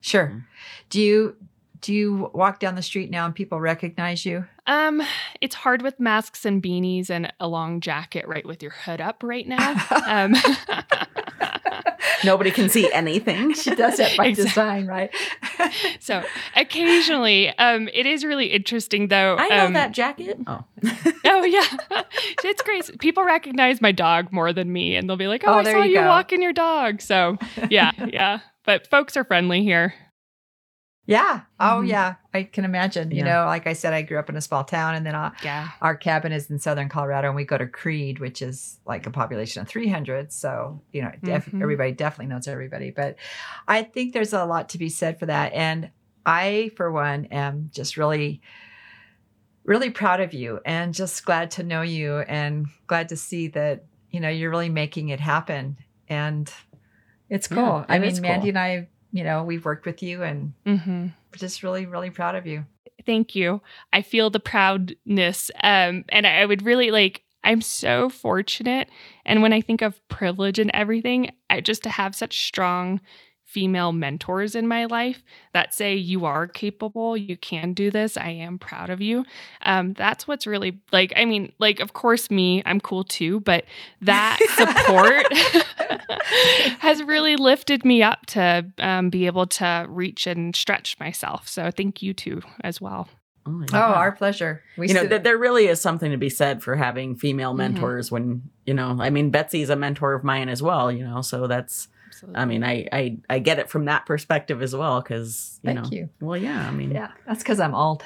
Sure. 0.00 0.28
Mhm. 0.28 0.44
Do 0.90 1.00
you 1.02 1.36
do 1.80 1.92
you 1.92 2.30
walk 2.32 2.60
down 2.60 2.76
the 2.76 2.82
street 2.82 3.10
now 3.10 3.26
and 3.26 3.34
people 3.34 3.60
recognize 3.60 4.24
you? 4.24 4.46
Um, 4.66 5.02
it's 5.42 5.54
hard 5.54 5.82
with 5.82 6.00
masks 6.00 6.46
and 6.46 6.62
beanies 6.62 7.10
and 7.10 7.30
a 7.40 7.46
long 7.46 7.80
jacket 7.80 8.26
right 8.26 8.46
with 8.46 8.62
your 8.62 8.72
hood 8.72 9.00
up 9.02 9.22
right 9.22 9.46
now. 9.46 9.74
Um, 10.06 10.34
Nobody 12.24 12.50
can 12.50 12.68
see 12.68 12.90
anything. 12.92 13.54
she 13.54 13.74
does 13.74 13.96
that 13.98 14.16
by 14.16 14.26
Exactly. 14.26 14.44
design, 14.50 14.86
right? 14.86 15.10
so 16.00 16.22
occasionally, 16.56 17.48
um, 17.58 17.88
it 17.92 18.06
is 18.06 18.24
really 18.24 18.46
interesting 18.46 19.08
though. 19.08 19.36
I 19.38 19.48
know 19.48 19.66
um, 19.66 19.72
that 19.74 19.92
jacket. 19.92 20.38
Oh. 20.46 20.64
Oh 21.26 21.42
yeah, 21.42 21.66
it's 22.44 22.62
great. 22.62 22.98
People 23.00 23.24
recognize 23.24 23.80
my 23.80 23.92
dog 23.92 24.30
more 24.32 24.52
than 24.52 24.72
me, 24.72 24.94
and 24.94 25.08
they'll 25.08 25.16
be 25.16 25.26
like, 25.26 25.42
"Oh, 25.46 25.54
Oh, 25.54 25.58
I 25.58 25.64
saw 25.64 25.82
you 25.82 26.00
you 26.00 26.06
walking 26.06 26.40
your 26.42 26.52
dog." 26.52 27.00
So 27.00 27.38
yeah, 27.70 27.90
yeah. 28.06 28.40
But 28.64 28.86
folks 28.88 29.16
are 29.16 29.24
friendly 29.24 29.62
here. 29.62 29.94
Yeah. 31.06 31.42
Oh 31.60 31.82
Mhm. 31.82 31.88
yeah. 31.88 32.14
I 32.32 32.44
can 32.44 32.64
imagine. 32.64 33.10
You 33.10 33.18
Yeah. 33.18 33.24
know, 33.42 33.44
like 33.46 33.66
I 33.66 33.74
said, 33.74 33.92
I 33.92 34.00
grew 34.02 34.18
up 34.18 34.30
in 34.30 34.36
a 34.36 34.40
small 34.40 34.64
town 34.64 34.94
and 34.94 35.04
then 35.04 35.14
I, 35.14 35.32
Yeah. 35.42 35.68
our 35.82 35.94
cabin 35.94 36.32
is 36.32 36.50
in 36.50 36.58
southern 36.58 36.88
Colorado 36.88 37.28
and 37.28 37.36
we 37.36 37.44
go 37.44 37.58
to 37.58 37.66
Creede, 37.66 38.20
which 38.20 38.40
is 38.40 38.80
like 38.86 39.06
a 39.06 39.10
population 39.10 39.60
of 39.60 39.68
300. 39.68 40.32
So, 40.32 40.80
you 40.92 41.02
know, 41.02 41.12
def- 41.22 41.50
Mhm. 41.52 41.60
everybody 41.62 41.92
definitely 41.92 42.32
knows 42.32 42.48
everybody. 42.48 42.90
But 42.90 43.16
I 43.68 43.82
think 43.82 44.14
there's 44.14 44.32
a 44.32 44.44
lot 44.46 44.70
to 44.70 44.78
be 44.78 44.88
said 44.88 45.18
for 45.18 45.26
that. 45.26 45.52
And 45.52 45.90
I, 46.24 46.70
for 46.76 46.90
one, 46.90 47.26
am 47.26 47.68
just 47.70 47.98
really, 47.98 48.40
really 49.64 49.90
proud 49.90 50.20
of 50.20 50.32
you 50.32 50.60
and 50.64 50.94
just 50.94 51.24
glad 51.24 51.50
to 51.52 51.62
know 51.62 51.82
you 51.82 52.18
and 52.20 52.66
glad 52.86 53.10
to 53.10 53.16
see 53.16 53.48
that, 53.48 53.84
you 54.10 54.20
know, 54.20 54.28
you're 54.28 54.50
really 54.50 54.68
making 54.70 55.10
it 55.10 55.20
happen. 55.20 55.76
And 56.08 56.50
it's 57.30 57.50
Yeah, 57.50 57.56
cool. 57.56 57.84
I 57.88 57.96
it 57.96 58.00
mean, 58.00 58.20
Mandy 58.22 58.40
cool. 58.40 58.48
and 58.50 58.58
I, 58.58 58.88
you 59.14 59.22
know, 59.22 59.44
we've 59.44 59.64
worked 59.64 59.86
with 59.86 60.02
you 60.02 60.24
and 60.24 60.52
hmm 60.66 61.06
we're 61.30 61.38
just 61.38 61.62
really, 61.62 61.86
really 61.86 62.10
proud 62.10 62.34
of 62.34 62.46
you. 62.46 62.64
Thank 63.06 63.34
you. 63.34 63.60
I 63.92 64.02
feel 64.02 64.28
the 64.30 64.40
proudness, 64.40 65.50
um, 65.62 66.04
and 66.10 66.26
I, 66.26 66.40
I 66.42 66.46
would 66.46 66.62
really 66.62 66.90
like. 66.90 67.22
I'm 67.46 67.60
so 67.60 68.08
fortunate, 68.08 68.88
and 69.26 69.42
when 69.42 69.52
I 69.52 69.60
think 69.60 69.82
of 69.82 70.00
privilege 70.08 70.58
and 70.58 70.70
everything, 70.72 71.30
I 71.50 71.60
just 71.60 71.82
to 71.82 71.90
have 71.90 72.14
such 72.14 72.46
strong 72.46 73.00
female 73.54 73.92
mentors 73.92 74.56
in 74.56 74.66
my 74.66 74.84
life 74.86 75.22
that 75.52 75.72
say 75.72 75.94
you 75.94 76.24
are 76.24 76.48
capable, 76.48 77.16
you 77.16 77.36
can 77.36 77.72
do 77.72 77.88
this. 77.88 78.16
I 78.16 78.30
am 78.30 78.58
proud 78.58 78.90
of 78.90 79.00
you. 79.00 79.24
Um, 79.62 79.92
that's 79.92 80.26
what's 80.26 80.44
really 80.44 80.80
like. 80.92 81.12
I 81.16 81.24
mean, 81.24 81.52
like 81.60 81.78
of 81.78 81.92
course 81.92 82.32
me, 82.32 82.62
I'm 82.66 82.80
cool 82.80 83.04
too, 83.04 83.38
but 83.40 83.64
that 84.02 84.40
support 84.56 85.24
has 86.80 87.00
really 87.04 87.36
lifted 87.36 87.84
me 87.84 88.02
up 88.02 88.26
to 88.26 88.66
um, 88.78 89.08
be 89.08 89.26
able 89.26 89.46
to 89.46 89.86
reach 89.88 90.26
and 90.26 90.54
stretch 90.56 90.98
myself. 90.98 91.46
So 91.48 91.70
thank 91.70 92.02
you 92.02 92.12
too 92.12 92.42
as 92.64 92.80
well. 92.80 93.08
Oh, 93.46 93.62
Oh, 93.72 93.76
our 93.78 94.10
pleasure. 94.12 94.62
We 94.76 94.88
you 94.88 94.94
know, 94.94 95.02
sit- 95.02 95.10
th- 95.10 95.22
there 95.22 95.38
really 95.38 95.66
is 95.66 95.80
something 95.80 96.10
to 96.10 96.16
be 96.16 96.30
said 96.30 96.62
for 96.62 96.74
having 96.76 97.14
female 97.14 97.52
Mhm. 97.52 97.58
mentors 97.58 98.10
when, 98.10 98.42
you 98.64 98.74
know, 98.74 98.96
I 98.98 99.10
mean, 99.10 99.30
Betsy's 99.30 99.68
a 99.70 99.76
mentor 99.76 100.14
of 100.14 100.24
mine 100.24 100.48
as 100.48 100.62
well, 100.62 100.90
you 100.90 101.04
know, 101.06 101.20
so 101.20 101.46
that's, 101.46 101.88
Absolutely. 102.14 102.40
I 102.40 102.44
mean, 102.44 102.62
I, 102.62 102.88
I, 102.92 103.16
I 103.28 103.38
get 103.40 103.58
it 103.58 103.68
from 103.68 103.86
that 103.86 104.06
perspective 104.06 104.62
as 104.62 104.74
well. 104.74 105.02
Cause, 105.02 105.58
you 105.64 105.74
Thank 105.74 105.82
know, 105.82 105.88
you. 105.90 106.08
well, 106.20 106.36
yeah, 106.36 106.66
I 106.66 106.70
mean, 106.70 106.92
Yeah, 106.92 107.08
that's 107.26 107.42
because 107.42 107.58
I'm 107.58 107.74
old. 107.74 108.04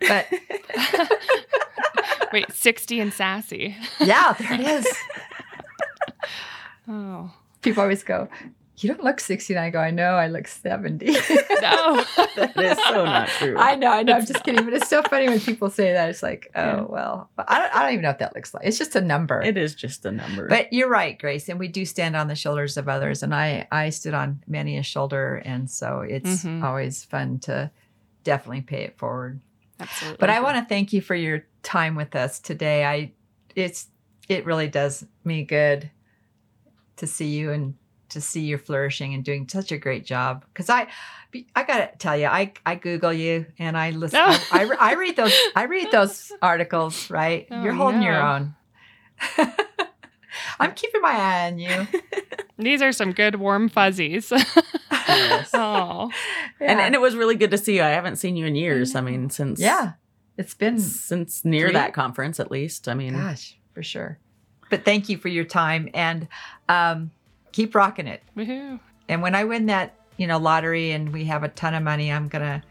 But 0.00 0.26
Wait, 2.32 2.50
60 2.50 3.00
and 3.00 3.12
sassy. 3.12 3.76
yeah, 4.00 4.32
there 4.38 4.54
it 4.54 4.60
is. 4.60 4.86
Oh. 6.88 7.30
People 7.60 7.82
always 7.82 8.02
go, 8.02 8.28
You 8.78 8.88
don't 8.88 9.04
look 9.04 9.20
60. 9.20 9.54
And 9.54 9.62
I 9.64 9.70
go, 9.70 9.78
I 9.78 9.90
know, 9.90 10.14
I 10.14 10.28
look 10.28 10.48
70. 10.48 11.06
No. 11.62 12.04
that 12.36 12.52
is 12.56 12.76
so 12.88 13.04
not 13.04 13.28
true. 13.28 13.56
I 13.56 13.76
know, 13.76 13.92
I 13.92 14.02
know, 14.02 14.14
I'm 14.14 14.26
just 14.26 14.42
kidding. 14.42 14.64
But 14.64 14.74
it's 14.74 14.88
so 14.88 15.00
funny 15.02 15.28
when 15.28 15.38
people 15.38 15.70
say 15.70 15.92
that. 15.92 16.08
It's 16.10 16.22
like, 16.22 16.50
oh, 16.56 16.60
Yeah. 16.60 16.80
well, 16.82 17.30
but 17.36 17.46
I 17.48 17.58
don't, 17.60 17.74
I 17.76 17.82
don't 17.84 17.92
even 17.92 18.02
know 18.02 18.08
what 18.08 18.18
that 18.18 18.34
looks 18.34 18.52
like. 18.52 18.66
It's 18.66 18.78
just 18.78 18.96
a 18.96 19.00
number. 19.00 19.40
it 19.42 19.56
is 19.56 19.74
just 19.76 20.04
a 20.04 20.10
number. 20.10 20.48
But 20.48 20.72
you're 20.72 20.88
right, 20.88 21.16
Grace, 21.16 21.48
and 21.48 21.60
we 21.60 21.68
do 21.68 21.84
stand 21.84 22.16
on 22.16 22.26
the 22.26 22.34
shoulders 22.34 22.76
of 22.76 22.88
others. 22.88 23.22
And 23.22 23.32
I, 23.32 23.68
I 23.70 23.90
stood 23.90 24.14
on 24.14 24.42
many 24.48 24.76
a 24.78 24.82
shoulder, 24.82 25.40
and 25.44 25.70
so 25.70 26.00
it's 26.00 26.44
Mhm. 26.44 26.64
always 26.64 27.04
fun 27.04 27.38
to 27.40 27.70
definitely 28.24 28.62
pay 28.62 28.82
it 28.82 28.98
forward. 28.98 29.40
Absolutely. 29.78 30.16
But 30.18 30.30
I 30.30 30.40
want 30.40 30.56
to 30.56 30.64
thank 30.64 30.92
you 30.92 31.00
for 31.00 31.14
your 31.14 31.44
time 31.62 31.94
with 31.94 32.16
us 32.16 32.40
today. 32.40 32.84
I, 32.84 33.12
it's, 33.54 33.86
it 34.28 34.44
really 34.46 34.68
does 34.68 35.06
me 35.22 35.44
good 35.44 35.90
to 36.96 37.06
see 37.06 37.28
you 37.28 37.52
and 37.52 37.74
to 38.12 38.20
see 38.20 38.40
you 38.42 38.58
flourishing 38.58 39.14
and 39.14 39.24
doing 39.24 39.48
such 39.48 39.72
a 39.72 39.78
great 39.78 40.04
job. 40.04 40.44
Because 40.46 40.70
I, 40.70 40.86
I 41.54 41.64
gotta 41.64 41.90
tell 41.98 42.16
you, 42.16 42.26
I, 42.26 42.52
I 42.64 42.76
Google 42.76 43.12
you 43.12 43.46
and 43.58 43.76
I 43.76 43.90
listen. 43.90 44.20
Oh. 44.22 44.48
I, 44.52 44.64
I, 44.80 44.90
I 44.90 44.94
read 44.94 45.16
those. 45.16 45.34
I 45.54 45.64
read 45.64 45.90
those 45.90 46.32
articles. 46.40 47.10
Right, 47.10 47.46
Oh, 47.50 47.62
you're 47.62 47.72
holding 47.72 48.02
your 48.02 48.20
own. 48.20 48.54
I'm 50.58 50.72
keeping 50.74 51.02
my 51.02 51.10
eye 51.12 51.46
on 51.48 51.58
you. 51.58 51.86
These 52.58 52.80
are 52.82 52.92
some 52.92 53.12
good 53.12 53.36
warm 53.36 53.68
fuzzies. 53.68 54.30
Yes. 54.90 55.50
oh. 55.52 56.10
and, 56.60 56.80
and 56.80 56.94
it 56.94 57.00
was 57.00 57.14
really 57.16 57.34
good 57.34 57.50
to 57.50 57.58
see 57.58 57.76
you. 57.76 57.82
I 57.82 57.88
haven't 57.88 58.16
seen 58.16 58.36
you 58.36 58.46
in 58.46 58.54
years. 58.54 58.94
I 58.94 59.00
mean, 59.00 59.30
since, 59.30 59.60
yeah, 59.60 59.92
it's 60.38 60.54
been 60.54 60.78
since 60.78 61.44
near 61.44 61.66
Three? 61.66 61.74
that 61.74 61.92
conference, 61.92 62.40
at 62.40 62.50
least. 62.50 62.88
I 62.88 62.94
mean, 62.94 63.14
gosh 63.14 63.56
for 63.74 63.82
sure. 63.82 64.18
But 64.70 64.84
thank 64.84 65.08
you 65.08 65.18
for 65.18 65.28
your 65.28 65.44
time 65.44 65.90
and 65.92 66.28
um, 66.68 67.10
keep 67.52 67.74
rocking 67.74 68.06
it. 68.06 68.22
Woohoo. 68.36 68.78
And 69.08 69.22
when 69.22 69.34
I 69.34 69.44
win 69.44 69.66
that, 69.66 69.94
you 70.16 70.26
know, 70.26 70.38
lottery 70.38 70.92
and 70.92 71.12
we 71.12 71.24
have 71.26 71.42
a 71.44 71.48
ton 71.48 71.74
of 71.74 71.82
money, 71.82 72.10
I'm 72.12 72.28
gonna 72.28 72.62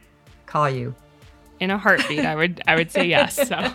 call 0.46 0.70
you. 0.70 0.96
In 1.60 1.70
a 1.70 1.78
heartbeat, 1.78 2.26
I 2.26 2.36
would 2.36 2.62
I 2.68 2.76
would 2.76 2.92
say 2.92 3.06
yes. 3.06 3.36
So 3.48 3.56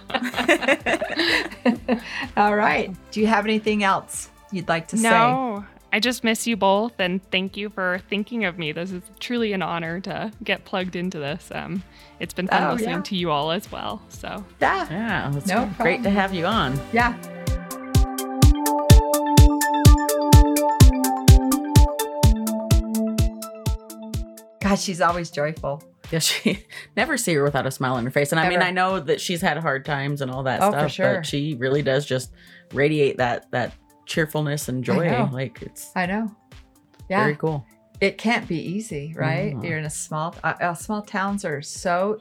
All 2.37 2.57
right. 2.57 2.95
Do 3.13 3.21
you 3.21 3.27
have 3.27 3.45
anything 3.45 3.83
else 3.85 4.31
you'd 4.53 4.69
like 4.69 4.89
to 4.89 4.97
say? 4.97 5.09
no, 5.09 5.65
I 5.93 6.01
just 6.01 6.25
miss 6.25 6.47
you 6.47 6.57
both, 6.57 6.95
and 6.99 7.23
thank 7.31 7.57
you 7.57 7.71
for 7.71 8.01
thinking 8.11 8.45
of 8.45 8.59
me. 8.59 8.73
This 8.73 8.91
is 8.91 9.03
truly 9.21 9.53
an 9.53 9.63
honor 9.63 10.01
to 10.01 10.33
get 10.43 10.65
plugged 10.65 10.97
into 10.97 11.19
this. 11.19 11.49
Um, 11.55 11.83
it's 12.19 12.35
been 12.35 12.49
fun 12.49 12.65
Oh, 12.65 12.73
listening 12.73 12.97
yeah. 12.97 13.03
to 13.03 13.17
you 13.17 13.31
all 13.31 13.53
as 13.53 13.71
well. 13.71 14.03
So 14.09 14.45
Yeah. 14.61 14.87
yeah, 14.91 15.37
it's 15.37 15.47
No 15.47 15.71
great 15.79 16.03
to 16.03 16.11
have 16.11 16.35
you 16.35 16.47
on. 16.47 16.79
Yeah. 16.93 17.15
God, 24.69 24.79
she's 24.79 25.01
always 25.01 25.31
joyful. 25.31 25.83
Yeah, 26.11 26.19
she 26.21 26.65
never 26.97 27.17
see 27.17 27.35
her 27.35 27.43
without 27.43 27.67
a 27.67 27.71
smile 27.71 27.95
on 27.95 28.05
her 28.05 28.11
face. 28.11 28.33
And 28.33 28.41
I 28.41 28.49
mean, 28.49 28.63
I 28.63 28.71
know 28.71 29.01
that 29.01 29.21
she's 29.21 29.41
had 29.41 29.57
hard 29.59 29.85
times 29.85 30.21
and 30.23 30.31
all 30.31 30.43
that 30.45 30.63
Oh, 30.63 30.71
stuff, 30.71 30.91
sure. 30.93 31.15
but 31.17 31.27
she 31.27 31.55
really 31.55 31.83
does 31.83 32.07
just 32.07 32.33
radiate 32.73 33.17
that 33.19 33.51
that 33.53 33.73
cheerfulness 34.07 34.69
and 34.69 34.83
joy. 34.85 35.29
Like 35.33 35.63
it's 35.63 35.91
I 35.95 36.07
know. 36.07 36.35
Yeah. 37.09 37.23
very 37.23 37.37
cool. 37.37 37.65
it 38.01 38.19
can't 38.19 38.47
be 38.49 38.59
easy, 38.61 39.15
right? 39.17 39.55
Mhm. 39.55 39.65
You're 39.65 39.79
in 39.79 39.85
a 39.85 39.91
small 39.91 40.35
uh, 40.43 40.55
uh, 40.61 40.75
small 40.75 41.03
towns 41.03 41.45
are 41.45 41.63
so 41.63 42.21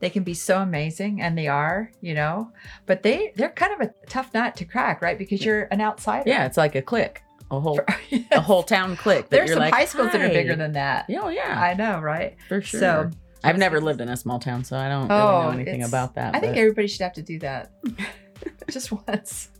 they 0.00 0.10
can 0.10 0.22
be 0.22 0.34
so 0.34 0.58
amazing 0.60 1.20
and 1.22 1.36
they 1.36 1.48
are, 1.48 1.90
you 2.00 2.14
know. 2.14 2.52
But 2.86 3.02
they 3.02 3.32
they're 3.36 3.50
kind 3.50 3.72
of 3.72 3.80
a 3.88 3.92
tough 4.08 4.32
nut 4.34 4.54
to 4.56 4.64
crack, 4.64 5.02
right? 5.02 5.18
Because 5.18 5.44
you're 5.44 5.64
an 5.72 5.80
outsider. 5.80 6.28
Yeah, 6.30 6.46
it's 6.46 6.56
like 6.56 6.74
a 6.76 6.82
click, 6.82 7.22
a 7.56 7.60
whole 7.60 7.80
Yes. 8.10 8.24
a 8.32 8.40
whole 8.40 8.62
town 8.62 8.96
click. 8.96 9.28
That 9.30 9.36
There's 9.36 9.50
some 9.50 9.58
like, 9.58 9.74
high 9.74 9.84
schools 9.86 10.12
that 10.12 10.20
are 10.20 10.28
bigger 10.28 10.54
than 10.56 10.72
that. 10.72 11.06
Yeah, 11.08 11.20
oh, 11.22 11.28
yeah, 11.28 11.60
I 11.60 11.74
know, 11.74 12.00
right? 12.00 12.36
for 12.48 12.60
sure. 12.60 12.80
So 12.80 13.10
I've 13.42 13.58
never 13.58 13.80
lived 13.80 14.00
in 14.00 14.08
a 14.08 14.16
small 14.16 14.38
town, 14.38 14.64
so 14.64 14.76
I 14.76 14.88
don't 14.88 15.08
really 15.08 15.20
Oh, 15.20 15.42
know 15.42 15.48
anything 15.50 15.82
about 15.82 16.14
that. 16.14 16.34
I 16.34 16.40
think 16.40 16.56
everybody 16.56 16.86
should 16.88 17.02
have 17.02 17.12
to 17.14 17.22
do 17.22 17.38
that. 17.40 17.72
Just 18.70 18.90
once. 18.92 19.50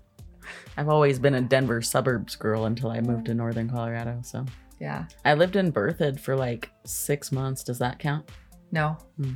I've 0.76 0.88
always 0.88 1.18
been 1.18 1.34
a 1.34 1.40
Denver 1.40 1.82
suburbs 1.82 2.34
girl 2.36 2.64
until 2.64 2.90
I 2.90 3.00
moved 3.00 3.26
to 3.26 3.34
northern 3.34 3.68
Colorado. 3.70 4.20
So 4.22 4.44
Yeah. 4.80 5.04
I 5.24 5.34
lived 5.34 5.56
in 5.56 5.72
Berthoud 5.72 6.18
for 6.18 6.34
like 6.36 6.70
six 6.84 7.30
months. 7.30 7.62
Does 7.62 7.78
that 7.78 7.98
count? 7.98 8.30
No. 8.72 8.96
Hmm. 9.20 9.34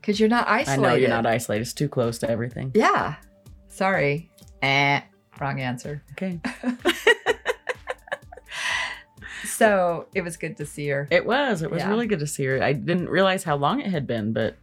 Because 0.00 0.18
you're 0.20 0.28
not 0.28 0.48
isolated. 0.48 0.80
I 0.84 0.88
know 0.90 0.94
you're 0.96 1.08
not 1.08 1.26
isolated. 1.26 1.62
It's 1.62 1.72
too 1.72 1.88
close 1.88 2.18
to 2.18 2.30
everything. 2.30 2.72
Yeah. 2.74 3.16
Sorry. 3.68 4.30
Eh. 4.62 5.00
Wrong 5.40 5.60
answer. 5.60 6.02
Okay. 6.12 6.40
So 9.58 10.06
it 10.14 10.22
was 10.22 10.36
good 10.36 10.56
to 10.58 10.66
see 10.66 10.88
her. 10.88 11.08
It 11.10 11.26
was. 11.26 11.62
It 11.62 11.70
was 11.70 11.82
Yeah. 11.82 11.88
really 11.90 12.06
good 12.06 12.20
to 12.20 12.26
see 12.26 12.44
her. 12.46 12.62
I 12.62 12.72
didn't 12.72 13.08
realize 13.08 13.44
how 13.44 13.56
long 13.56 13.80
it 13.80 13.90
had 13.90 14.06
been, 14.06 14.32
but 14.32 14.56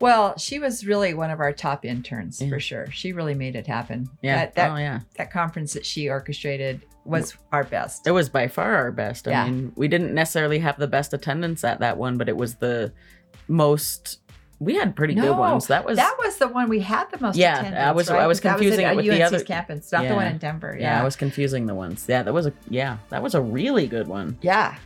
Well, 0.00 0.36
she 0.38 0.58
was 0.58 0.84
really 0.86 1.14
one 1.14 1.30
of 1.30 1.38
our 1.40 1.52
top 1.52 1.84
interns 1.84 2.40
Yeah. 2.40 2.48
for 2.48 2.58
sure. 2.60 2.90
She 2.90 3.12
really 3.12 3.34
made 3.34 3.54
it 3.56 3.66
happen. 3.66 4.08
yeah. 4.22 4.36
That 4.36 4.54
that, 4.54 4.70
oh 4.72 4.76
yeah. 4.76 5.00
that 5.16 5.30
conference 5.30 5.72
that 5.74 5.86
she 5.86 6.08
orchestrated 6.08 6.80
was 7.04 7.36
our 7.52 7.64
best. 7.64 8.06
It 8.06 8.12
was 8.12 8.28
by 8.28 8.46
far 8.48 8.74
our 8.76 8.90
best. 8.92 9.26
I 9.28 9.32
Yeah. 9.32 9.44
mean, 9.46 9.72
we 9.76 9.88
didn't 9.88 10.14
necessarily 10.14 10.60
have 10.60 10.78
the 10.78 10.86
best 10.88 11.12
attendance 11.12 11.62
at 11.64 11.80
that 11.80 11.98
one, 11.98 12.16
but 12.16 12.28
it 12.28 12.36
was 12.36 12.56
the 12.56 12.92
most. 13.48 14.18
We 14.62 14.74
had 14.76 14.94
pretty 14.94 15.14
No, 15.14 15.22
good 15.22 15.36
ones. 15.38 15.66
That 15.66 15.84
was 15.84 15.96
that 15.96 16.16
was 16.22 16.36
the 16.36 16.48
one 16.48 16.68
we 16.68 16.80
had 16.80 17.10
the 17.10 17.18
most 17.20 17.36
Yeah, 17.36 17.88
I 17.88 17.92
was- 17.92 18.08
right? 18.10 18.20
I 18.22 18.26
was 18.26 18.38
confusing 18.40 18.84
at 18.84 18.92
it 18.92 18.96
with 18.96 19.06
the 19.06 19.22
other- 19.22 19.42
campus, 19.42 19.90
not 19.92 20.06
the 20.06 20.14
one 20.14 20.26
in 20.26 20.38
Denver. 20.38 20.76
yeah. 20.78 20.96
Yeah. 20.96 21.00
I 21.00 21.04
was 21.04 21.16
confusing 21.16 21.66
the 21.66 21.74
ones. 21.74 22.04
Yeah, 22.08 22.22
that 22.22 22.32
was 22.32 22.46
a 22.46 22.52
yeah, 22.68 22.98
that 23.10 23.22
was 23.22 23.34
a 23.34 23.40
really 23.40 23.86
good 23.86 24.06
one. 24.06 24.38
yeah. 24.40 24.76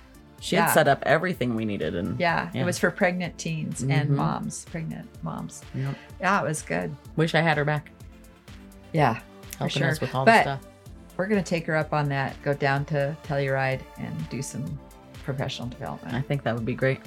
She 0.40 0.54
Yeah. 0.56 0.66
had 0.66 0.72
set 0.74 0.88
up 0.88 1.02
everything 1.06 1.54
we 1.54 1.64
needed, 1.64 1.94
and 1.96 2.18
Yeah. 2.20 2.50
Yeah. 2.52 2.62
It 2.62 2.64
was 2.64 2.78
for 2.78 2.90
pregnant 2.90 3.38
teens 3.38 3.82
and 3.82 4.10
Mhm. 4.10 4.16
moms, 4.16 4.66
pregnant 4.66 5.08
moms. 5.22 5.62
Yep. 5.74 5.94
Yeah, 6.20 6.40
it 6.40 6.44
was 6.44 6.62
good. 6.62 6.94
wish 7.16 7.34
I 7.34 7.40
had 7.40 7.56
her 7.56 7.64
back 7.64 7.90
Yeah. 8.92 9.18
helping 9.58 9.80
sure. 9.82 9.88
us 9.90 10.00
with 10.00 10.14
all 10.14 10.24
But- 10.24 10.32
the 10.36 10.42
stuff. 10.42 10.60
We're 11.16 11.26
going 11.28 11.42
to 11.42 11.48
take 11.48 11.66
her 11.66 11.74
up 11.76 11.94
on 11.94 12.10
that, 12.10 12.34
go 12.42 12.52
down 12.52 12.84
to 12.86 13.16
Telluride 13.26 13.80
and 13.98 14.28
do 14.28 14.42
some 14.42 14.78
professional 15.24 15.68
development. 15.68 16.14
I 16.14 16.20
think 16.20 16.42
that 16.42 16.54
would 16.54 16.66
be 16.66 16.74
great. 16.74 17.00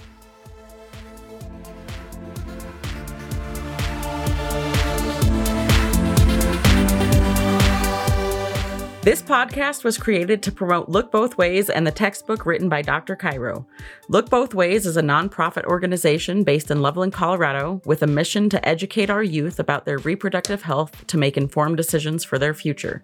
This 9.02 9.22
podcast 9.22 9.86
was 9.86 9.98
created 9.98 10.44
to 10.44 10.52
promote 10.52 10.90
Look 10.90 11.10
Both 11.10 11.38
Ways 11.38 11.70
and 11.70 11.88
the 11.88 11.92
textbook 11.92 12.46
written 12.46 12.68
by 12.68 12.82
Dr. 12.82 13.16
Cairo. 13.16 13.66
Look 14.10 14.30
Both 14.30 14.54
Ways 14.54 14.86
is 14.86 14.98
a 14.98 15.02
nonprofit 15.02 15.64
organization 15.64 16.44
based 16.44 16.70
in 16.70 16.82
Loveland, 16.82 17.14
Colorado, 17.14 17.82
with 17.86 18.04
a 18.04 18.08
mission 18.08 18.50
to 18.50 18.68
educate 18.68 19.10
our 19.10 19.24
youth 19.24 19.58
about 19.58 19.86
their 19.86 20.00
reproductive 20.00 20.64
health 20.64 21.08
to 21.08 21.18
make 21.18 21.38
informed 21.38 21.78
decisions 21.78 22.26
for 22.26 22.38
their 22.38 22.54
future. 22.54 23.02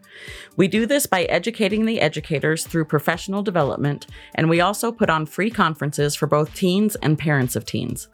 We 0.57 0.67
do 0.67 0.85
this 0.85 1.05
by 1.05 1.23
educating 1.23 1.85
the 1.85 2.01
educators 2.01 2.67
through 2.67 2.85
professional 2.85 3.41
development, 3.41 4.05
and 4.35 4.49
we 4.49 4.59
also 4.59 4.91
put 4.91 5.09
on 5.09 5.25
free 5.25 5.49
conferences 5.49 6.13
for 6.13 6.27
both 6.27 6.53
teens 6.53 6.97
and 6.97 7.17
parents 7.17 7.55
of 7.55 7.63
teens. 7.63 8.09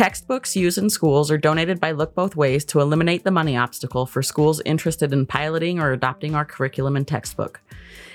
Textbooks 0.00 0.56
used 0.56 0.78
in 0.78 0.88
schools 0.88 1.30
are 1.30 1.36
donated 1.36 1.78
by 1.78 1.90
Look 1.90 2.14
Both 2.14 2.34
Ways 2.34 2.64
to 2.64 2.80
eliminate 2.80 3.22
the 3.22 3.30
money 3.30 3.54
obstacle 3.54 4.06
for 4.06 4.22
schools 4.22 4.62
interested 4.64 5.12
in 5.12 5.26
piloting 5.26 5.78
or 5.78 5.92
adopting 5.92 6.34
our 6.34 6.46
curriculum 6.46 6.96
and 6.96 7.06
textbook. 7.06 7.60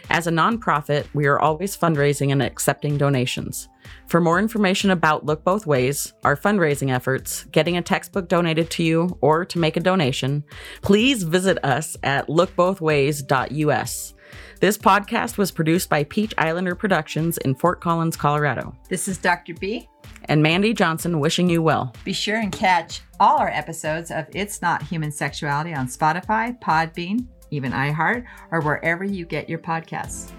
As 0.09 0.25
a 0.25 0.31
nonprofit, 0.31 1.05
we 1.13 1.27
are 1.27 1.39
always 1.39 1.77
fundraising 1.77 2.31
and 2.31 2.41
accepting 2.41 2.97
donations. 2.97 3.69
For 4.07 4.19
more 4.19 4.39
information 4.39 4.89
about 4.89 5.27
Look 5.27 5.43
Both 5.43 5.67
Ways, 5.67 6.15
our 6.23 6.35
fundraising 6.35 6.91
efforts, 6.91 7.43
getting 7.51 7.77
a 7.77 7.83
textbook 7.83 8.29
donated 8.29 8.71
to 8.71 8.83
you, 8.83 9.15
or 9.21 9.45
to 9.45 9.59
make 9.59 9.77
a 9.77 9.79
donation, 9.79 10.43
please 10.81 11.21
visit 11.21 11.63
us 11.63 11.95
at 12.01 12.25
lookbothways.us. 12.25 14.13
This 14.59 14.77
podcast 14.79 15.37
was 15.37 15.51
produced 15.51 15.89
by 15.89 16.03
Peach 16.05 16.33
Islander 16.39 16.73
Productions 16.73 17.37
in 17.37 17.53
Fort 17.53 17.79
Collins, 17.79 18.17
Colorado. 18.17 18.75
This 18.89 19.07
is 19.07 19.19
Dr. 19.19 19.53
B. 19.53 19.87
And 20.27 20.41
Mandy 20.43 20.73
Johnson 20.73 21.19
wishing 21.19 21.49
you 21.49 21.61
well. 21.61 21.93
Be 22.03 22.13
sure 22.13 22.37
and 22.37 22.51
catch 22.51 23.01
all 23.19 23.37
our 23.37 23.49
episodes 23.49 24.11
of 24.11 24.25
It's 24.33 24.61
Not 24.61 24.83
Human 24.83 25.11
Sexuality 25.11 25.73
on 25.73 25.87
Spotify, 25.87 26.59
Podbean, 26.59 27.27
even 27.51 27.71
iHeart, 27.71 28.25
or 28.51 28.61
wherever 28.61 29.03
you 29.03 29.25
get 29.25 29.49
your 29.49 29.59
podcasts. 29.59 30.31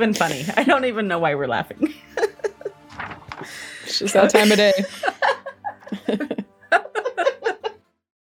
Even 0.00 0.14
funny. 0.14 0.46
I 0.56 0.64
don't 0.64 0.86
even 0.86 1.08
know 1.08 1.18
why 1.18 1.34
we're 1.34 1.46
laughing. 1.46 1.92
It's 3.84 3.98
just 3.98 4.14
that 4.14 4.30
time 4.30 4.50
of 4.50 4.56
day. 4.56 4.72